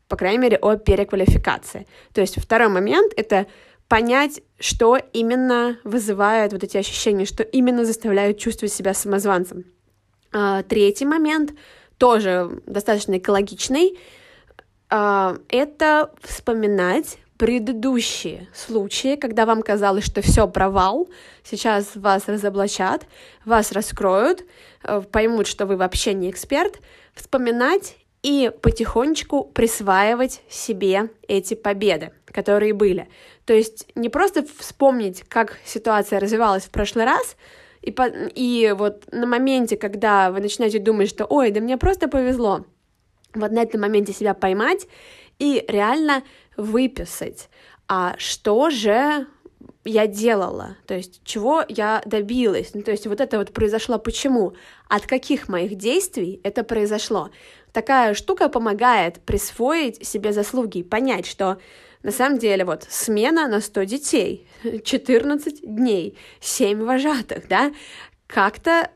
по 0.09 0.17
крайней 0.17 0.39
мере, 0.39 0.57
о 0.57 0.77
переквалификации. 0.77 1.87
То 2.15 2.23
есть 2.23 2.41
второй 2.41 2.69
момент— 2.69 3.13
это 3.17 3.47
понять, 3.89 4.41
что 4.59 4.97
именно 5.13 5.79
вызывает 5.85 6.55
вот 6.55 6.65
эти 6.65 6.79
ощущения, 6.79 7.27
что 7.27 7.43
именно 7.43 7.85
заставляют 7.85 8.39
чувствовать 8.39 8.73
себя 8.73 8.95
самозванцем. 8.95 9.67
А, 10.33 10.63
третий 10.63 11.05
момент, 11.05 11.53
тоже 11.99 12.63
достаточно 12.67 13.19
экологичный, 13.19 13.99
а, 14.89 15.37
это 15.51 16.11
вспоминать 16.23 17.19
предыдущие 17.39 18.49
случаи, 18.55 19.17
когда 19.17 19.47
вам 19.47 19.63
казалось, 19.63 20.05
что 20.05 20.23
все 20.23 20.49
провал, 20.49 21.09
сейчас 21.45 21.95
вас 21.95 22.29
разоблачат, 22.29 23.07
вас 23.45 23.73
раскроют, 23.73 24.45
э, 24.85 25.03
поймут, 25.11 25.47
что 25.47 25.67
вы 25.67 25.77
вообще 25.77 26.15
не 26.15 26.31
эксперт, 26.31 26.81
вспоминать 27.15 27.97
и 28.23 28.51
потихонечку 28.63 29.45
присваивать 29.45 30.43
себе 30.49 31.11
эти 31.29 31.55
победы, 31.55 32.13
которые 32.27 32.73
были. 32.73 33.09
То 33.45 33.53
есть 33.53 33.87
не 33.95 34.09
просто 34.09 34.45
вспомнить, 34.59 35.23
как 35.29 35.59
ситуация 35.65 36.19
развивалась 36.19 36.65
в 36.65 36.71
прошлый 36.71 37.05
раз, 37.05 37.37
и, 37.83 37.93
по, 37.93 38.09
и 38.09 38.75
вот 38.77 39.05
на 39.13 39.27
моменте, 39.27 39.77
когда 39.77 40.33
вы 40.33 40.41
начинаете 40.41 40.81
думать, 40.81 41.09
что 41.09 41.25
«Ой, 41.25 41.53
да 41.53 41.61
мне 41.61 41.77
просто 41.77 42.09
повезло», 42.09 42.67
вот 43.37 43.53
на 43.53 43.63
этом 43.63 43.83
моменте 43.83 44.13
себя 44.13 44.35
поймать 44.35 44.89
и 45.39 45.65
реально 45.69 46.23
выписать, 46.57 47.49
а 47.89 48.15
что 48.19 48.71
же 48.71 49.27
я 49.85 50.07
делала, 50.07 50.77
то 50.87 50.95
есть 50.95 51.21
чего 51.25 51.65
я 51.69 52.03
добилась, 52.05 52.71
ну, 52.75 52.83
то 52.83 52.91
есть 52.91 53.07
вот 53.07 53.21
это 53.21 53.39
вот 53.39 53.53
произошло 53.53 53.99
почему, 53.99 54.55
от 54.89 55.07
каких 55.07 55.49
моих 55.49 55.77
действий 55.77 56.41
это 56.43 56.65
произошло. 56.65 57.31
Такая 57.73 58.15
штука 58.15 58.49
помогает 58.49 59.21
присвоить 59.21 60.05
себе 60.07 60.33
заслуги, 60.33 60.83
понять, 60.83 61.27
что 61.27 61.59
на 62.03 62.11
самом 62.11 62.39
деле 62.39 62.65
вот 62.65 62.87
смена 62.89 63.49
на 63.49 63.61
100 63.61 63.83
детей, 63.85 64.49
14 64.85 65.61
дней, 65.63 66.17
7 66.41 66.83
вожатых, 66.83 67.49
да, 67.49 67.73
как-то 68.27 68.91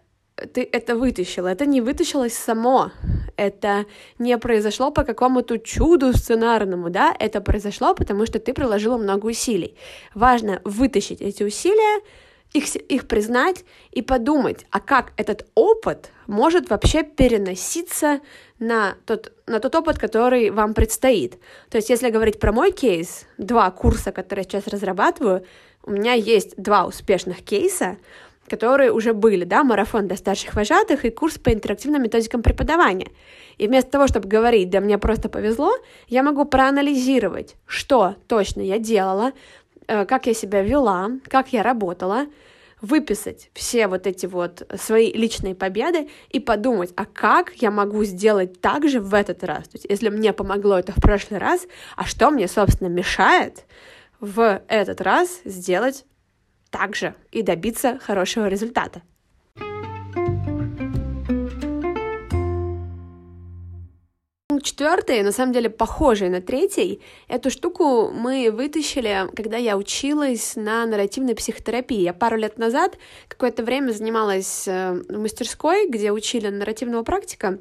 ты 0.53 0.69
это 0.71 0.97
вытащила, 0.97 1.49
это 1.49 1.67
не 1.67 1.81
вытащилось 1.81 2.35
само, 2.35 2.91
это 3.37 3.87
не 4.19 4.37
произошло 4.39 4.91
по 4.91 5.05
какому-то 5.05 5.59
чуду 5.59 6.13
сценарному, 6.13 6.91
да, 6.91 7.15
это 7.19 7.41
произошло, 7.41 7.95
потому 7.95 8.27
что 8.27 8.39
ты 8.39 8.53
приложила 8.53 8.97
много 8.97 9.27
усилий. 9.27 9.77
Важно 10.15 10.61
вытащить 10.65 11.21
эти 11.21 11.43
усилия, 11.43 12.03
их, 12.53 12.75
их 12.75 13.07
признать 13.07 13.65
и 13.93 14.03
подумать, 14.03 14.67
а 14.71 14.81
как 14.81 15.13
этот 15.17 15.47
опыт 15.55 16.11
может 16.27 16.69
вообще 16.71 17.03
переноситься 17.03 18.21
на 18.59 18.97
тот, 19.07 19.33
на 19.47 19.61
тот 19.61 19.75
опыт, 19.75 19.99
который 19.99 20.51
вам 20.51 20.75
предстоит. 20.75 21.39
То 21.71 21.77
есть, 21.79 21.91
если 21.91 22.11
говорить 22.11 22.41
про 22.41 22.53
мой 22.53 22.73
кейс, 22.73 23.27
два 23.39 23.71
курса, 23.71 24.13
которые 24.13 24.45
я 24.45 24.61
сейчас 24.61 24.73
разрабатываю, 24.73 25.45
у 25.85 25.93
меня 25.93 26.13
есть 26.13 26.55
два 26.57 26.85
успешных 26.87 27.43
кейса, 27.43 27.97
которые 28.51 28.91
уже 28.91 29.15
были, 29.15 29.45
да, 29.45 29.63
марафон 29.63 30.09
для 30.09 30.17
старших 30.17 30.55
вожатых 30.55 31.05
и 31.05 31.11
курс 31.11 31.39
по 31.39 31.53
интерактивным 31.53 32.03
методикам 32.03 32.43
преподавания. 32.43 33.09
И 33.59 33.69
вместо 33.69 33.93
того, 33.93 34.09
чтобы 34.09 34.29
говорить, 34.29 34.71
да 34.71 34.81
мне 34.81 34.99
просто 34.99 35.29
повезло, 35.29 35.73
я 36.09 36.25
могу 36.25 36.45
проанализировать, 36.45 37.57
что 37.67 38.17
точно 38.27 38.61
я 38.61 38.79
делала, 38.79 39.33
э, 39.87 40.05
как 40.05 40.27
я 40.27 40.35
себя 40.35 40.63
вела, 40.63 41.11
как 41.29 41.53
я 41.53 41.63
работала, 41.63 42.27
выписать 42.81 43.51
все 43.55 43.87
вот 43.87 44.07
эти 44.07 44.27
вот 44.27 44.67
свои 44.77 45.13
личные 45.13 45.55
победы 45.55 46.09
и 46.31 46.41
подумать, 46.41 46.93
а 46.97 47.05
как 47.05 47.53
я 47.57 47.71
могу 47.71 48.03
сделать 48.05 48.61
так 48.61 48.89
же 48.89 49.01
в 49.01 49.15
этот 49.15 49.45
раз? 49.45 49.69
То 49.69 49.77
есть, 49.77 49.87
если 49.89 50.09
мне 50.09 50.33
помогло 50.33 50.79
это 50.79 50.93
в 50.93 51.01
прошлый 51.01 51.39
раз, 51.39 51.67
а 51.97 52.05
что 52.05 52.31
мне, 52.31 52.49
собственно, 52.49 52.89
мешает 52.89 53.65
в 54.19 54.63
этот 54.67 55.01
раз 55.01 55.41
сделать 55.45 56.05
также 56.71 57.15
и 57.31 57.43
добиться 57.43 57.99
хорошего 57.99 58.49
результата. 58.49 59.03
Четвертый, 64.63 65.23
на 65.23 65.33
самом 65.33 65.53
деле 65.53 65.71
похожий 65.71 66.29
на 66.29 66.41
третий. 66.41 67.01
Эту 67.29 67.51
штуку 67.51 68.11
мы 68.11 68.51
вытащили, 68.51 69.29
когда 69.35 69.57
я 69.57 69.77
училась 69.77 70.55
на 70.57 70.85
нарративной 70.87 71.35
психотерапии. 71.35 72.01
Я 72.01 72.13
пару 72.13 72.37
лет 72.37 72.59
назад 72.59 72.99
какое-то 73.29 73.63
время 73.63 73.93
занималась 73.93 74.69
э, 74.69 75.03
в 75.09 75.19
мастерской, 75.19 75.89
где 75.89 76.13
учили 76.13 76.49
нарративного 76.49 77.03
практика. 77.05 77.59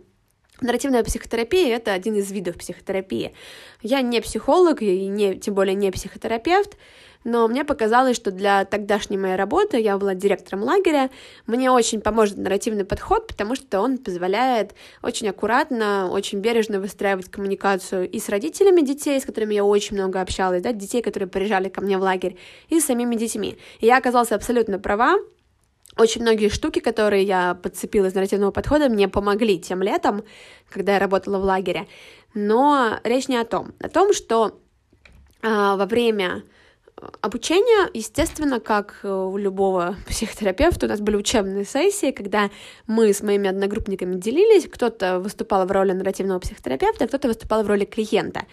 Нарративная 0.61 1.03
психотерапия— 1.03 1.75
это 1.77 1.93
один 1.93 2.15
из 2.15 2.31
видов 2.31 2.57
психотерапии. 2.57 3.33
Я 3.81 4.01
не 4.01 4.19
психолог 4.19 4.81
и 4.81 5.07
не, 5.07 5.35
тем 5.35 5.53
более 5.53 5.75
не 5.75 5.91
психотерапевт, 5.91 6.75
но 7.23 7.47
мне 7.47 7.65
показалось, 7.65 8.15
что 8.15 8.31
для 8.31 8.65
тогдашней 8.65 9.17
моей 9.17 9.35
работы, 9.35 9.79
я 9.79 9.97
была 9.97 10.13
директором 10.13 10.63
лагеря, 10.63 11.09
мне 11.47 11.69
очень 11.69 12.01
поможет 12.01 12.37
нарративный 12.37 12.85
подход, 12.85 13.27
потому 13.27 13.55
что 13.55 13.81
он 13.81 13.97
позволяет 13.97 14.73
очень 15.01 15.27
аккуратно, 15.27 16.09
очень 16.09 16.39
бережно 16.39 16.79
выстраивать 16.79 17.29
коммуникацию 17.29 18.09
и 18.09 18.19
с 18.19 18.29
родителями 18.29 18.81
детей, 18.81 19.19
с 19.19 19.25
которыми 19.25 19.53
я 19.53 19.65
очень 19.65 19.95
много 19.95 20.21
общалась, 20.21 20.61
да, 20.61 20.71
детей, 20.71 21.01
которые 21.01 21.27
приезжали 21.27 21.69
ко 21.69 21.81
мне 21.81 21.97
в 21.97 22.01
лагерь, 22.01 22.37
и 22.69 22.79
с 22.79 22.85
самими 22.85 23.15
детьми. 23.15 23.57
И 23.79 23.85
я 23.85 23.97
оказалась 23.97 24.31
абсолютно 24.31 24.79
права, 24.79 25.17
очень 25.97 26.21
многие 26.21 26.47
штуки, 26.47 26.79
которые 26.79 27.23
я 27.23 27.55
подцепила 27.55 28.05
из 28.05 28.13
нарративного 28.13 28.51
подхода, 28.51 28.87
мне 28.87 29.09
помогли 29.09 29.59
тем 29.59 29.81
летом, 29.81 30.23
когда 30.69 30.93
я 30.93 30.99
работала 30.99 31.39
в 31.39 31.43
лагере. 31.43 31.87
Но 32.33 32.99
речь 33.03 33.27
не 33.27 33.35
о 33.35 33.43
том. 33.43 33.73
О 33.81 33.89
том, 33.89 34.13
что 34.13 34.59
э, 35.41 35.47
во 35.49 35.85
время 35.85 36.43
Обучение, 37.21 37.89
естественно, 37.93 38.59
как 38.59 38.99
у 39.03 39.37
любого 39.37 39.95
психотерапевта, 40.07 40.85
у 40.85 40.89
нас 40.89 40.99
были 40.99 41.15
учебные 41.15 41.65
сессии, 41.65 42.11
когда 42.11 42.49
мы 42.87 43.13
с 43.13 43.21
моими 43.21 43.49
одногруппниками 43.49 44.15
делились, 44.15 44.67
кто-то 44.67 45.19
выступал 45.19 45.65
в 45.65 45.71
роли 45.71 45.93
нарративного 45.93 46.39
психотерапевта, 46.39 47.07
кто-то 47.07 47.27
выступал 47.27 47.63
в 47.63 47.67
роли 47.67 47.85
клиента. 47.85 48.45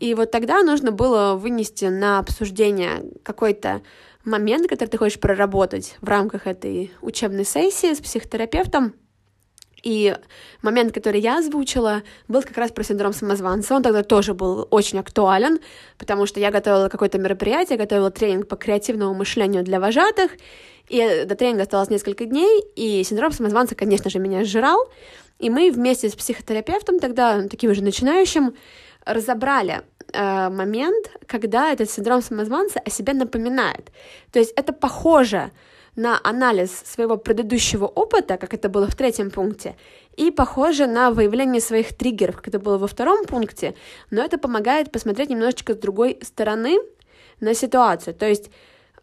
И 0.00 0.14
вот 0.14 0.30
тогда 0.30 0.62
нужно 0.62 0.90
было 0.90 1.34
вынести 1.34 1.84
на 1.84 2.18
обсуждение 2.18 3.04
какой-то 3.22 3.82
момент, 4.24 4.68
который 4.68 4.88
ты 4.88 4.98
хочешь 4.98 5.20
проработать 5.20 5.96
в 6.00 6.08
рамках 6.08 6.46
этой 6.46 6.92
учебной 7.00 7.44
сессии 7.44 7.94
с 7.94 8.00
психотерапевтом, 8.00 8.94
и 9.82 10.16
момент, 10.62 10.92
который 10.92 11.20
я 11.20 11.38
озвучила, 11.38 12.02
был 12.28 12.42
как 12.42 12.56
раз 12.56 12.70
про 12.70 12.84
синдром 12.84 13.12
самозванца. 13.12 13.74
Он 13.74 13.82
тогда 13.82 14.02
тоже 14.02 14.34
был 14.34 14.66
очень 14.70 14.98
актуален, 14.98 15.58
потому 15.98 16.26
что 16.26 16.40
я 16.40 16.50
готовила 16.50 16.88
какое-то 16.88 17.18
мероприятие, 17.18 17.78
готовила 17.78 18.10
тренинг 18.10 18.48
по 18.48 18.56
креативному 18.56 19.14
мышлению 19.14 19.64
для 19.64 19.80
вожатых, 19.80 20.32
и 20.88 21.24
до 21.26 21.34
тренинга 21.34 21.62
осталось 21.62 21.90
несколько 21.90 22.24
дней, 22.24 22.62
и 22.76 23.02
синдром 23.04 23.32
самозванца, 23.32 23.74
конечно 23.74 24.10
же, 24.10 24.18
меня 24.18 24.44
сжирал. 24.44 24.78
И 25.38 25.50
мы 25.50 25.70
вместе 25.70 26.08
с 26.08 26.14
психотерапевтом, 26.14 27.00
тогда 27.00 27.48
таким 27.48 27.74
же 27.74 27.82
начинающим, 27.82 28.54
разобрали 29.04 29.82
э, 30.12 30.48
момент, 30.48 31.10
когда 31.26 31.72
этот 31.72 31.90
синдром 31.90 32.22
самозванца 32.22 32.78
о 32.78 32.90
себе 32.90 33.14
напоминает. 33.14 33.90
То 34.30 34.38
есть 34.38 34.52
это 34.54 34.72
похоже 34.72 35.50
на 35.96 36.18
анализ 36.22 36.70
своего 36.84 37.16
предыдущего 37.16 37.86
опыта, 37.86 38.36
как 38.38 38.54
это 38.54 38.68
было 38.68 38.86
в 38.86 38.94
третьем 38.94 39.30
пункте, 39.30 39.76
и 40.16 40.30
похоже 40.30 40.86
на 40.86 41.10
выявление 41.10 41.60
своих 41.60 41.94
триггеров, 41.96 42.36
как 42.36 42.48
это 42.48 42.58
было 42.58 42.78
во 42.78 42.86
втором 42.86 43.24
пункте, 43.24 43.74
но 44.10 44.22
это 44.22 44.38
помогает 44.38 44.90
посмотреть 44.90 45.30
немножечко 45.30 45.74
с 45.74 45.78
другой 45.78 46.18
стороны 46.22 46.78
на 47.40 47.54
ситуацию. 47.54 48.14
То 48.14 48.26
есть 48.26 48.50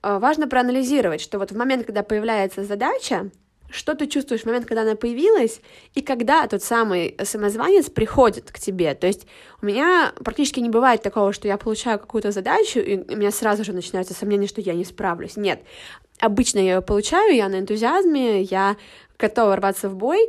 э, 0.01 0.19
важно 0.19 0.47
проанализировать, 0.47 1.21
что 1.21 1.39
вот 1.39 1.51
в 1.51 1.57
момент, 1.57 1.85
когда 1.85 2.03
появляется 2.03 2.63
задача, 2.63 3.29
что 3.69 3.95
ты 3.95 4.07
чувствуешь 4.07 4.41
в 4.41 4.45
момент, 4.45 4.65
когда 4.65 4.81
она 4.81 4.95
появилась, 4.95 5.61
и 5.93 6.01
когда 6.01 6.47
тот 6.47 6.63
самый 6.63 7.15
самозванец 7.23 7.89
приходит 7.89 8.51
к 8.51 8.59
тебе. 8.59 8.93
То 8.95 9.07
есть 9.07 9.27
у 9.61 9.65
меня 9.65 10.13
практически 10.23 10.59
не 10.59 10.69
бывает 10.69 11.01
такого, 11.01 11.33
что 11.33 11.47
я 11.47 11.57
получаю 11.57 11.99
какую-то 11.99 12.31
задачу, 12.31 12.79
и 12.79 12.97
у 12.97 13.17
меня 13.17 13.31
сразу 13.31 13.63
же 13.63 13.73
начинается 13.73 14.13
сомнение, 14.13 14.47
что 14.47 14.61
я 14.61 14.73
не 14.73 14.85
справлюсь. 14.85 15.37
Нет. 15.37 15.61
Обычно 16.19 16.59
я 16.59 16.75
ее 16.75 16.81
получаю, 16.81 17.35
я 17.35 17.47
на 17.47 17.59
энтузиазме, 17.59 18.41
я 18.41 18.75
готова 19.17 19.55
рваться 19.55 19.87
в 19.89 19.95
бой, 19.95 20.19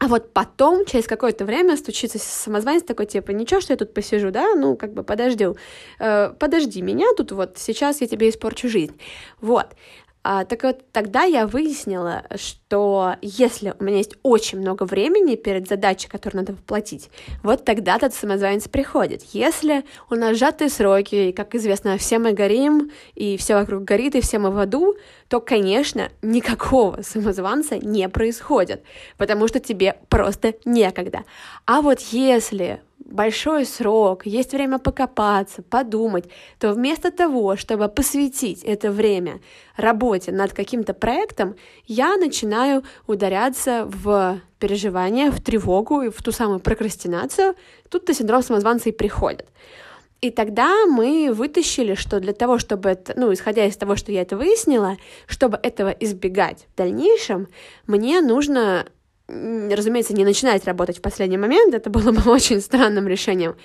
а 0.00 0.08
вот 0.08 0.32
потом, 0.32 0.86
через 0.86 1.06
какое-то 1.06 1.44
время, 1.44 1.76
стучится 1.76 2.18
самозванец 2.18 2.84
такой, 2.84 3.04
типа, 3.04 3.32
ничего, 3.32 3.60
что 3.60 3.74
я 3.74 3.76
тут 3.76 3.92
посижу, 3.92 4.30
да, 4.30 4.54
ну, 4.54 4.74
как 4.74 4.94
бы 4.94 5.02
подожди, 5.02 5.46
э, 5.98 6.32
подожди 6.38 6.80
меня 6.80 7.06
тут 7.18 7.32
вот, 7.32 7.58
сейчас 7.58 8.00
я 8.00 8.06
тебе 8.06 8.30
испорчу 8.30 8.70
жизнь. 8.70 8.98
Вот. 9.42 9.66
А, 10.22 10.44
так 10.44 10.64
вот, 10.64 10.84
тогда 10.92 11.22
я 11.22 11.46
выяснила, 11.46 12.24
что 12.36 13.14
если 13.22 13.74
у 13.78 13.84
меня 13.84 13.98
есть 13.98 14.16
очень 14.22 14.58
много 14.58 14.82
времени 14.82 15.34
перед 15.34 15.66
задачей, 15.66 16.08
которую 16.08 16.42
надо 16.42 16.52
воплотить, 16.52 17.08
вот 17.42 17.64
тогда 17.64 17.96
этот 17.96 18.12
самозванец 18.12 18.68
приходит. 18.68 19.22
Если 19.32 19.84
у 20.10 20.16
нас 20.16 20.36
сжатые 20.36 20.68
сроки, 20.68 21.14
и, 21.14 21.32
как 21.32 21.54
известно, 21.54 21.96
все 21.96 22.18
мы 22.18 22.32
горим, 22.32 22.90
и 23.14 23.38
все 23.38 23.54
вокруг 23.54 23.84
горит, 23.84 24.14
и 24.14 24.20
все 24.20 24.38
мы 24.38 24.50
в 24.50 24.58
аду, 24.58 24.94
то, 25.28 25.40
конечно, 25.40 26.10
никакого 26.20 27.00
самозванца 27.00 27.78
не 27.78 28.06
происходит, 28.10 28.82
потому 29.16 29.48
что 29.48 29.58
тебе 29.58 29.96
просто 30.10 30.54
некогда. 30.66 31.24
А 31.64 31.80
вот 31.80 32.00
если 32.00 32.80
большой 33.04 33.64
срок, 33.64 34.26
есть 34.26 34.52
время 34.52 34.78
покопаться, 34.78 35.62
подумать, 35.62 36.30
то 36.58 36.72
вместо 36.72 37.10
того, 37.10 37.56
чтобы 37.56 37.88
посвятить 37.88 38.62
это 38.62 38.90
время 38.90 39.40
работе 39.76 40.32
над 40.32 40.52
каким-то 40.52 40.94
проектом, 40.94 41.56
я 41.86 42.16
начинаю 42.16 42.84
ударяться 43.06 43.84
в 43.86 44.40
переживания, 44.58 45.30
в 45.30 45.40
тревогу 45.40 46.02
и 46.02 46.10
в 46.10 46.22
ту 46.22 46.32
самую 46.32 46.60
прокрастинацию. 46.60 47.54
Тут-то 47.88 48.14
синдром 48.14 48.42
самозванца 48.42 48.90
и 48.90 48.92
приходит. 48.92 49.46
И 50.20 50.30
тогда 50.30 50.84
мы 50.84 51.32
вытащили, 51.32 51.94
что 51.94 52.20
для 52.20 52.34
того, 52.34 52.58
чтобы 52.58 52.90
это, 52.90 53.14
ну, 53.16 53.32
исходя 53.32 53.64
из 53.64 53.76
того, 53.76 53.96
что 53.96 54.12
я 54.12 54.20
это 54.20 54.36
выяснила, 54.36 54.98
чтобы 55.26 55.58
этого 55.62 55.88
избегать 55.88 56.66
в 56.74 56.76
дальнейшем, 56.76 57.48
мне 57.86 58.20
нужно 58.20 58.84
разумеется, 59.74 60.14
не 60.14 60.24
начинать 60.24 60.64
работать 60.64 60.98
в 60.98 61.02
последний 61.02 61.38
момент, 61.38 61.74
это 61.74 61.90
было 61.90 62.12
бы 62.12 62.22
очень 62.30 62.60
странным 62.60 63.06
решением, 63.08 63.56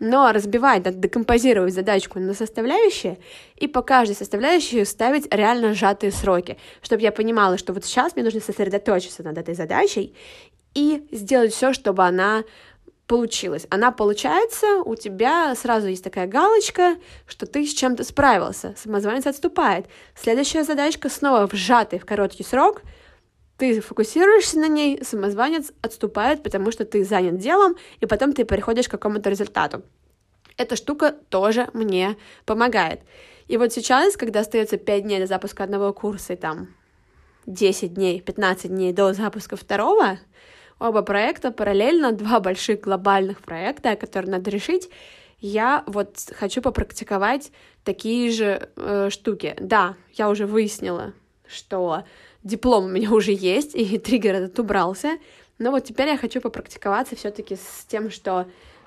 но 0.00 0.32
разбивать, 0.32 0.82
декомпозировать 1.00 1.74
задачку 1.74 2.18
на 2.18 2.34
составляющие 2.34 3.18
и 3.56 3.66
по 3.66 3.82
каждой 3.82 4.16
составляющей 4.16 4.84
ставить 4.84 5.32
реально 5.32 5.74
сжатые 5.74 6.12
сроки, 6.12 6.58
чтобы 6.82 7.02
я 7.02 7.12
понимала, 7.12 7.58
что 7.58 7.72
вот 7.72 7.84
сейчас 7.84 8.14
мне 8.14 8.24
нужно 8.24 8.40
сосредоточиться 8.40 9.22
над 9.22 9.38
этой 9.38 9.54
задачей 9.54 10.14
и 10.74 11.06
сделать 11.12 11.52
все, 11.52 11.72
чтобы 11.72 12.04
она 12.04 12.44
получилась. 13.06 13.66
Она 13.70 13.92
получается, 13.92 14.82
у 14.84 14.96
тебя 14.96 15.54
сразу 15.54 15.88
есть 15.88 16.02
такая 16.02 16.26
галочка, 16.26 16.96
что 17.26 17.46
ты 17.46 17.66
с 17.66 17.74
чем-то 17.74 18.02
справился. 18.02 18.74
Самозванец 18.78 19.26
отступает. 19.26 19.86
Следующая 20.16 20.64
задачка 20.64 21.10
снова 21.10 21.46
в 21.46 21.52
сжатый, 21.52 21.98
в 21.98 22.06
короткий 22.06 22.44
срок— 22.44 22.82
ты 23.56 23.80
фокусируешься 23.80 24.58
на 24.58 24.68
ней, 24.68 25.02
самозванец 25.04 25.72
отступает, 25.80 26.42
потому 26.42 26.72
что 26.72 26.84
ты 26.84 27.04
занят 27.04 27.38
делом, 27.38 27.76
и 28.00 28.06
потом 28.06 28.32
ты 28.32 28.44
приходишь 28.44 28.88
к 28.88 28.92
какому-то 28.92 29.30
результату. 29.30 29.82
Эта 30.56 30.76
штука 30.76 31.12
тоже 31.28 31.68
мне 31.72 32.16
помогает. 32.44 33.00
И 33.48 33.56
вот 33.56 33.72
сейчас, 33.72 34.16
когда 34.16 34.40
остается 34.40 34.76
5 34.76 35.02
дней 35.02 35.20
до 35.20 35.26
запуска 35.26 35.64
одного 35.64 35.92
курса 35.92 36.32
и 36.32 36.36
там 36.36 36.68
10 37.46 37.94
дней, 37.94 38.20
15 38.20 38.70
дней 38.70 38.92
до 38.92 39.12
запуска 39.12 39.56
второго, 39.56 40.18
оба 40.78 41.02
проекта 41.02 41.50
параллельно, 41.50 42.12
два 42.12 42.40
больших 42.40 42.80
глобальных 42.80 43.40
проекта, 43.40 43.96
которые 43.96 44.30
надо 44.30 44.50
решить, 44.50 44.90
я 45.40 45.84
вот 45.86 46.16
хочу 46.34 46.62
попрактиковать 46.62 47.52
такие 47.84 48.30
же 48.30 48.70
э, 48.76 49.10
штуки. 49.10 49.54
Да, 49.60 49.96
я 50.14 50.30
уже 50.30 50.46
выяснила, 50.46 51.12
что 51.46 52.04
диплом 52.44 52.84
у 52.84 52.88
меня 52.88 53.10
уже 53.12 53.32
есть, 53.32 53.74
и 53.74 53.98
триггер 53.98 54.34
этот 54.36 54.58
убрался. 54.58 55.18
Но 55.58 55.70
вот 55.70 55.84
теперь 55.84 56.08
я 56.08 56.16
хочу 56.16 56.40
попрактиковаться 56.40 57.16
все-таки 57.16 57.56
с 57.56 57.84
тем, 57.86 58.10
что 58.10 58.46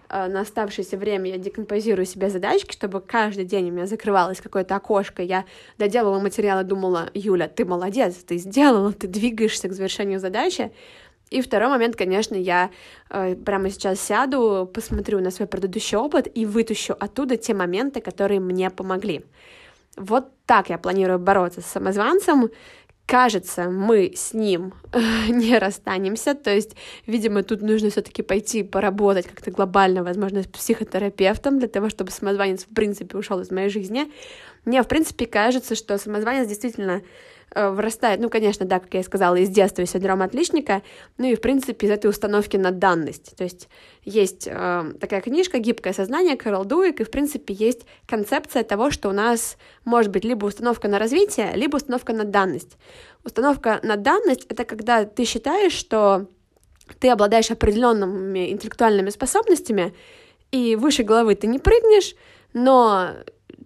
э, 0.09 0.27
на 0.27 0.41
оставшееся 0.41 0.97
время 0.97 1.31
я 1.31 1.37
декомпозирую 1.37 2.05
себе 2.05 2.29
задачки, 2.29 2.73
чтобы 2.73 2.99
каждый 3.01 3.45
день 3.45 3.69
у 3.69 3.71
меня 3.71 3.87
закрывалось 3.87 4.41
какое-то 4.41 4.75
окошко, 4.75 5.23
я 5.23 5.45
доделала 5.77 6.19
материал 6.19 6.61
и 6.61 6.65
думала, 6.65 7.09
Юля, 7.13 7.47
ты 7.47 7.65
молодец, 7.65 8.15
ты 8.15 8.37
сделала, 8.37 8.91
ты 8.93 9.07
двигаешься 9.07 9.69
к 9.69 9.73
завершению 9.73 10.19
задачи. 10.19 10.71
И 11.29 11.41
второй 11.41 11.69
момент, 11.69 11.95
конечно, 11.95 12.35
я 12.35 12.69
э, 13.09 13.35
прямо 13.35 13.69
сейчас 13.69 13.99
сяду, 13.99 14.69
посмотрю 14.73 15.19
на 15.19 15.31
свой 15.31 15.47
предыдущий 15.47 15.97
опыт 15.97 16.27
и 16.33 16.45
вытащу 16.45 16.95
оттуда 16.99 17.37
те 17.37 17.53
моменты, 17.53 18.01
которые 18.01 18.39
мне 18.39 18.69
помогли. 18.69 19.25
Вот 19.97 20.29
так 20.45 20.69
я 20.69 20.77
планирую 20.77 21.19
бороться 21.19 21.61
с 21.61 21.65
самозванцем, 21.65 22.49
кажется, 23.07 23.69
мы 23.69 24.11
с 24.15 24.33
ним 24.33 24.73
не 25.29 25.57
расстанемся, 25.57 26.35
то 26.35 26.53
есть, 26.53 26.75
видимо, 27.07 27.41
тут 27.41 27.61
нужно 27.61 27.89
все-таки 27.89 28.21
пойти 28.21 28.61
поработать 28.61 29.25
как-то 29.25 29.49
глобально, 29.49 30.03
возможно, 30.03 30.43
с 30.43 30.47
психотерапевтом 30.47 31.57
для 31.57 31.69
того, 31.69 31.89
чтобы 31.89 32.11
самозванец, 32.11 32.65
в 32.65 32.73
принципе, 32.75 33.17
ушел 33.17 33.39
из 33.39 33.49
моей 33.49 33.69
жизни. 33.69 34.11
Мне, 34.65 34.83
в 34.83 34.87
принципе, 34.87 35.25
кажется, 35.25 35.75
что 35.75 35.97
самозванец 35.97 36.47
действительно 36.47 37.01
вырастает, 37.55 38.19
ну, 38.19 38.29
конечно, 38.29 38.65
да, 38.65 38.79
как 38.79 38.93
я 38.93 38.99
и 38.99 39.03
сказала, 39.03 39.35
из 39.35 39.49
детства 39.49 39.85
синдром 39.85 40.21
отличника, 40.21 40.83
ну 41.17 41.27
и, 41.27 41.35
в 41.35 41.41
принципе, 41.41 41.87
из 41.87 41.91
этой 41.91 42.09
установки 42.09 42.57
на 42.57 42.71
данность. 42.71 43.35
То 43.35 43.43
есть 43.43 43.69
есть 44.03 44.47
э, 44.47 44.93
такая 44.99 45.21
книжка 45.21 45.59
«Гибкое 45.59 45.93
сознание» 45.93 46.35
Кэрол 46.35 46.65
Дуик, 46.65 46.99
и, 46.99 47.03
в 47.03 47.11
принципе, 47.11 47.53
есть 47.53 47.85
концепция 48.05 48.63
того, 48.63 48.91
что 48.91 49.09
у 49.09 49.13
нас 49.13 49.57
может 49.85 50.11
быть 50.11 50.25
либо 50.25 50.45
установка 50.45 50.87
на 50.87 50.99
развитие, 50.99 51.51
либо 51.55 51.77
установка 51.77 52.13
на 52.13 52.25
данность. 52.25 52.77
Установка 53.23 53.79
на 53.83 53.95
данность— 53.95 54.45
это 54.49 54.65
когда 54.65 55.05
ты 55.05 55.25
считаешь, 55.25 55.73
что 55.73 56.27
ты 56.99 57.09
обладаешь 57.09 57.51
определенными 57.51 58.51
интеллектуальными 58.51 59.09
способностями, 59.09 59.93
и 60.51 60.75
выше 60.75 61.03
головы 61.03 61.35
ты 61.35 61.47
не 61.47 61.59
прыгнешь, 61.59 62.15
но 62.53 63.11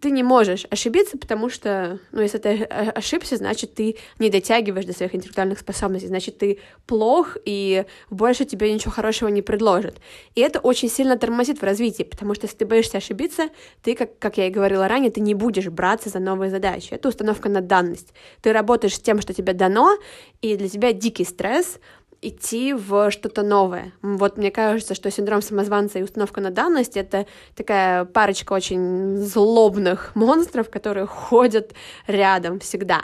ты 0.01 0.09
не 0.09 0.23
можешь 0.23 0.65
ошибиться, 0.69 1.17
потому 1.17 1.49
что, 1.49 1.99
ну, 2.11 2.21
если 2.21 2.39
ты 2.39 2.63
ошибся, 2.63 3.37
значит, 3.37 3.75
ты 3.75 3.97
не 4.19 4.29
дотягиваешь 4.29 4.85
до 4.85 4.93
своих 4.93 5.13
интеллектуальных 5.13 5.59
способностей, 5.59 6.07
значит, 6.07 6.39
ты 6.39 6.59
плох, 6.87 7.37
и 7.45 7.85
больше 8.09 8.45
тебе 8.45 8.73
ничего 8.73 8.91
хорошего 8.91 9.29
не 9.29 9.43
предложат. 9.43 9.97
И 10.33 10.41
это 10.41 10.59
очень 10.59 10.89
сильно 10.89 11.17
тормозит 11.17 11.61
в 11.61 11.63
развитии, 11.63 12.03
потому 12.03 12.33
что 12.33 12.45
если 12.45 12.57
ты 12.57 12.65
боишься 12.65 12.97
ошибиться, 12.97 13.49
ты, 13.83 13.95
как, 13.95 14.17
как 14.17 14.37
я 14.37 14.47
и 14.47 14.49
говорила 14.49 14.87
ранее, 14.87 15.11
ты 15.11 15.21
не 15.21 15.35
будешь 15.35 15.67
браться 15.67 16.09
за 16.09 16.19
новые 16.19 16.49
задачи. 16.49 16.89
Это 16.91 17.09
установка 17.09 17.47
на 17.49 17.61
данность. 17.61 18.13
Ты 18.41 18.53
работаешь 18.53 18.95
с 18.95 18.99
тем, 18.99 19.21
что 19.21 19.33
тебе 19.33 19.53
дано, 19.53 19.97
и 20.41 20.57
для 20.57 20.67
тебя 20.67 20.93
дикий 20.93 21.25
стресс— 21.25 21.79
идти 22.21 22.73
в 22.73 23.09
что-то 23.09 23.41
новое. 23.41 23.93
Вот 24.01 24.37
мне 24.37 24.51
кажется, 24.51 24.93
что 24.93 25.09
синдром 25.09 25.41
самозванца 25.41 25.99
и 25.99 26.03
установка 26.03 26.39
на 26.39 26.51
данность— 26.51 26.95
это 26.97 27.25
такая 27.55 28.05
парочка 28.05 28.53
очень 28.53 29.17
злобных 29.17 30.15
монстров, 30.15 30.69
которые 30.69 31.07
ходят 31.07 31.73
рядом 32.07 32.59
всегда. 32.59 33.01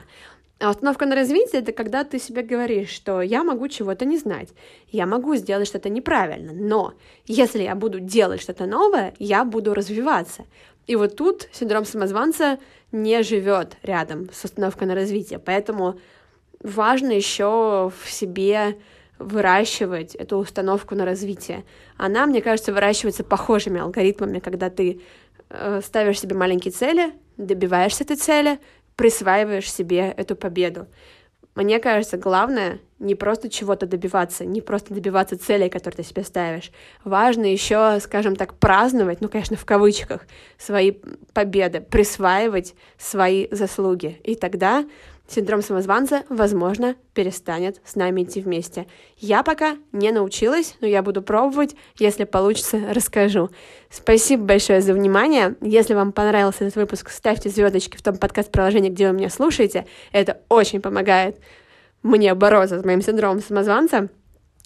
А 0.59 0.71
установка 0.71 1.05
на 1.05 1.15
развитие— 1.15 1.61
это 1.63 1.71
когда 1.71 2.03
ты 2.03 2.19
себе 2.19 2.41
говоришь, 2.41 2.89
что 2.89 3.21
я 3.21 3.43
могу 3.43 3.67
чего-то 3.67 4.05
не 4.05 4.17
знать, 4.17 4.49
я 4.91 5.05
могу 5.05 5.35
сделать 5.35 5.67
что-то 5.67 5.89
неправильно, 5.89 6.51
но 6.51 6.93
если 7.25 7.61
я 7.63 7.75
буду 7.75 7.99
делать 7.99 8.41
что-то 8.41 8.65
новое, 8.65 9.13
я 9.19 9.45
буду 9.45 9.73
развиваться. 9.73 10.45
И 10.87 10.95
вот 10.95 11.15
тут 11.15 11.47
синдром 11.51 11.85
самозванца 11.85 12.57
не 12.91 13.21
живет 13.21 13.77
рядом 13.83 14.29
с 14.31 14.45
установкой 14.45 14.87
на 14.87 14.95
развитие, 14.95 15.37
поэтому 15.37 15.99
важно 16.61 17.11
еще 17.11 17.91
в 18.01 18.09
себе 18.09 18.77
выращивать 19.19 20.15
эту 20.15 20.37
установку 20.37 20.95
на 20.95 21.05
развитие. 21.05 21.65
Она, 21.97 22.25
мне 22.25 22.41
кажется, 22.41 22.73
выращивается 22.73 23.23
похожими 23.23 23.79
алгоритмами, 23.79 24.39
когда 24.39 24.69
ты 24.69 25.01
э, 25.49 25.81
ставишь 25.83 26.19
себе 26.19 26.35
маленькие 26.35 26.71
цели, 26.71 27.13
добиваешься 27.37 28.03
этой 28.03 28.17
цели, 28.17 28.59
присваиваешь 28.95 29.71
себе 29.71 30.13
эту 30.17 30.35
победу. 30.35 30.87
Мне 31.57 31.79
кажется, 31.79 32.17
главное 32.17 32.79
не 32.99 33.15
просто 33.15 33.49
чего-то 33.49 33.87
добиваться, 33.87 34.45
не 34.45 34.61
просто 34.61 34.93
добиваться 34.93 35.39
целей, 35.39 35.69
которые 35.69 36.03
ты 36.03 36.03
себе 36.03 36.23
ставишь. 36.23 36.71
Важно 37.03 37.45
еще, 37.45 37.99
скажем 37.99 38.35
так, 38.35 38.53
праздновать, 38.53 39.21
ну, 39.21 39.27
конечно, 39.27 39.57
в 39.57 39.65
кавычках, 39.65 40.27
свои 40.59 40.93
победы, 41.33 41.81
присваивать 41.81 42.75
свои 42.99 43.47
заслуги. 43.49 44.19
И 44.23 44.35
тогда 44.35 44.85
синдром 45.27 45.61
самозванца, 45.61 46.23
возможно, 46.29 46.95
перестанет 47.13 47.81
с 47.85 47.95
нами 47.95 48.23
идти 48.23 48.41
вместе. 48.41 48.87
Я 49.17 49.43
пока 49.43 49.77
не 49.91 50.11
научилась, 50.11 50.75
но 50.81 50.87
я 50.87 51.01
буду 51.01 51.21
пробовать. 51.21 51.75
Если 51.97 52.23
получится, 52.23 52.79
расскажу. 52.91 53.49
Спасибо 53.89 54.43
большое 54.43 54.81
за 54.81 54.93
внимание. 54.93 55.55
Если 55.61 55.93
вам 55.93 56.11
понравился 56.11 56.65
этот 56.65 56.75
выпуск, 56.75 57.09
ставьте 57.09 57.49
звездочки 57.49 57.97
в 57.97 58.01
том 58.01 58.17
подкаст-приложении, 58.17 58.89
где 58.89 59.07
вы 59.09 59.17
меня 59.17 59.29
слушаете. 59.29 59.85
Это 60.11 60.41
очень 60.49 60.81
помогает 60.81 61.39
мне 62.03 62.33
бороться 62.33 62.79
с 62.79 62.85
моим 62.85 63.01
синдромом 63.01 63.41
самозванца. 63.41 64.09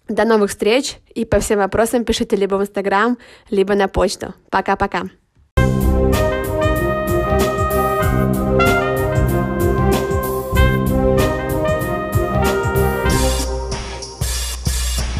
До 0.07 0.25
новых 0.25 0.49
встреч 0.49 0.97
и 1.13 1.25
по 1.25 1.39
всем 1.39 1.59
вопросам 1.59 2.03
пишите 2.03 2.35
либо 2.35 2.55
в 2.55 2.61
Инстаграм, 2.61 3.17
либо 3.49 3.75
на 3.75 3.87
почту. 3.87 4.33
Пока-пока. 4.49 5.03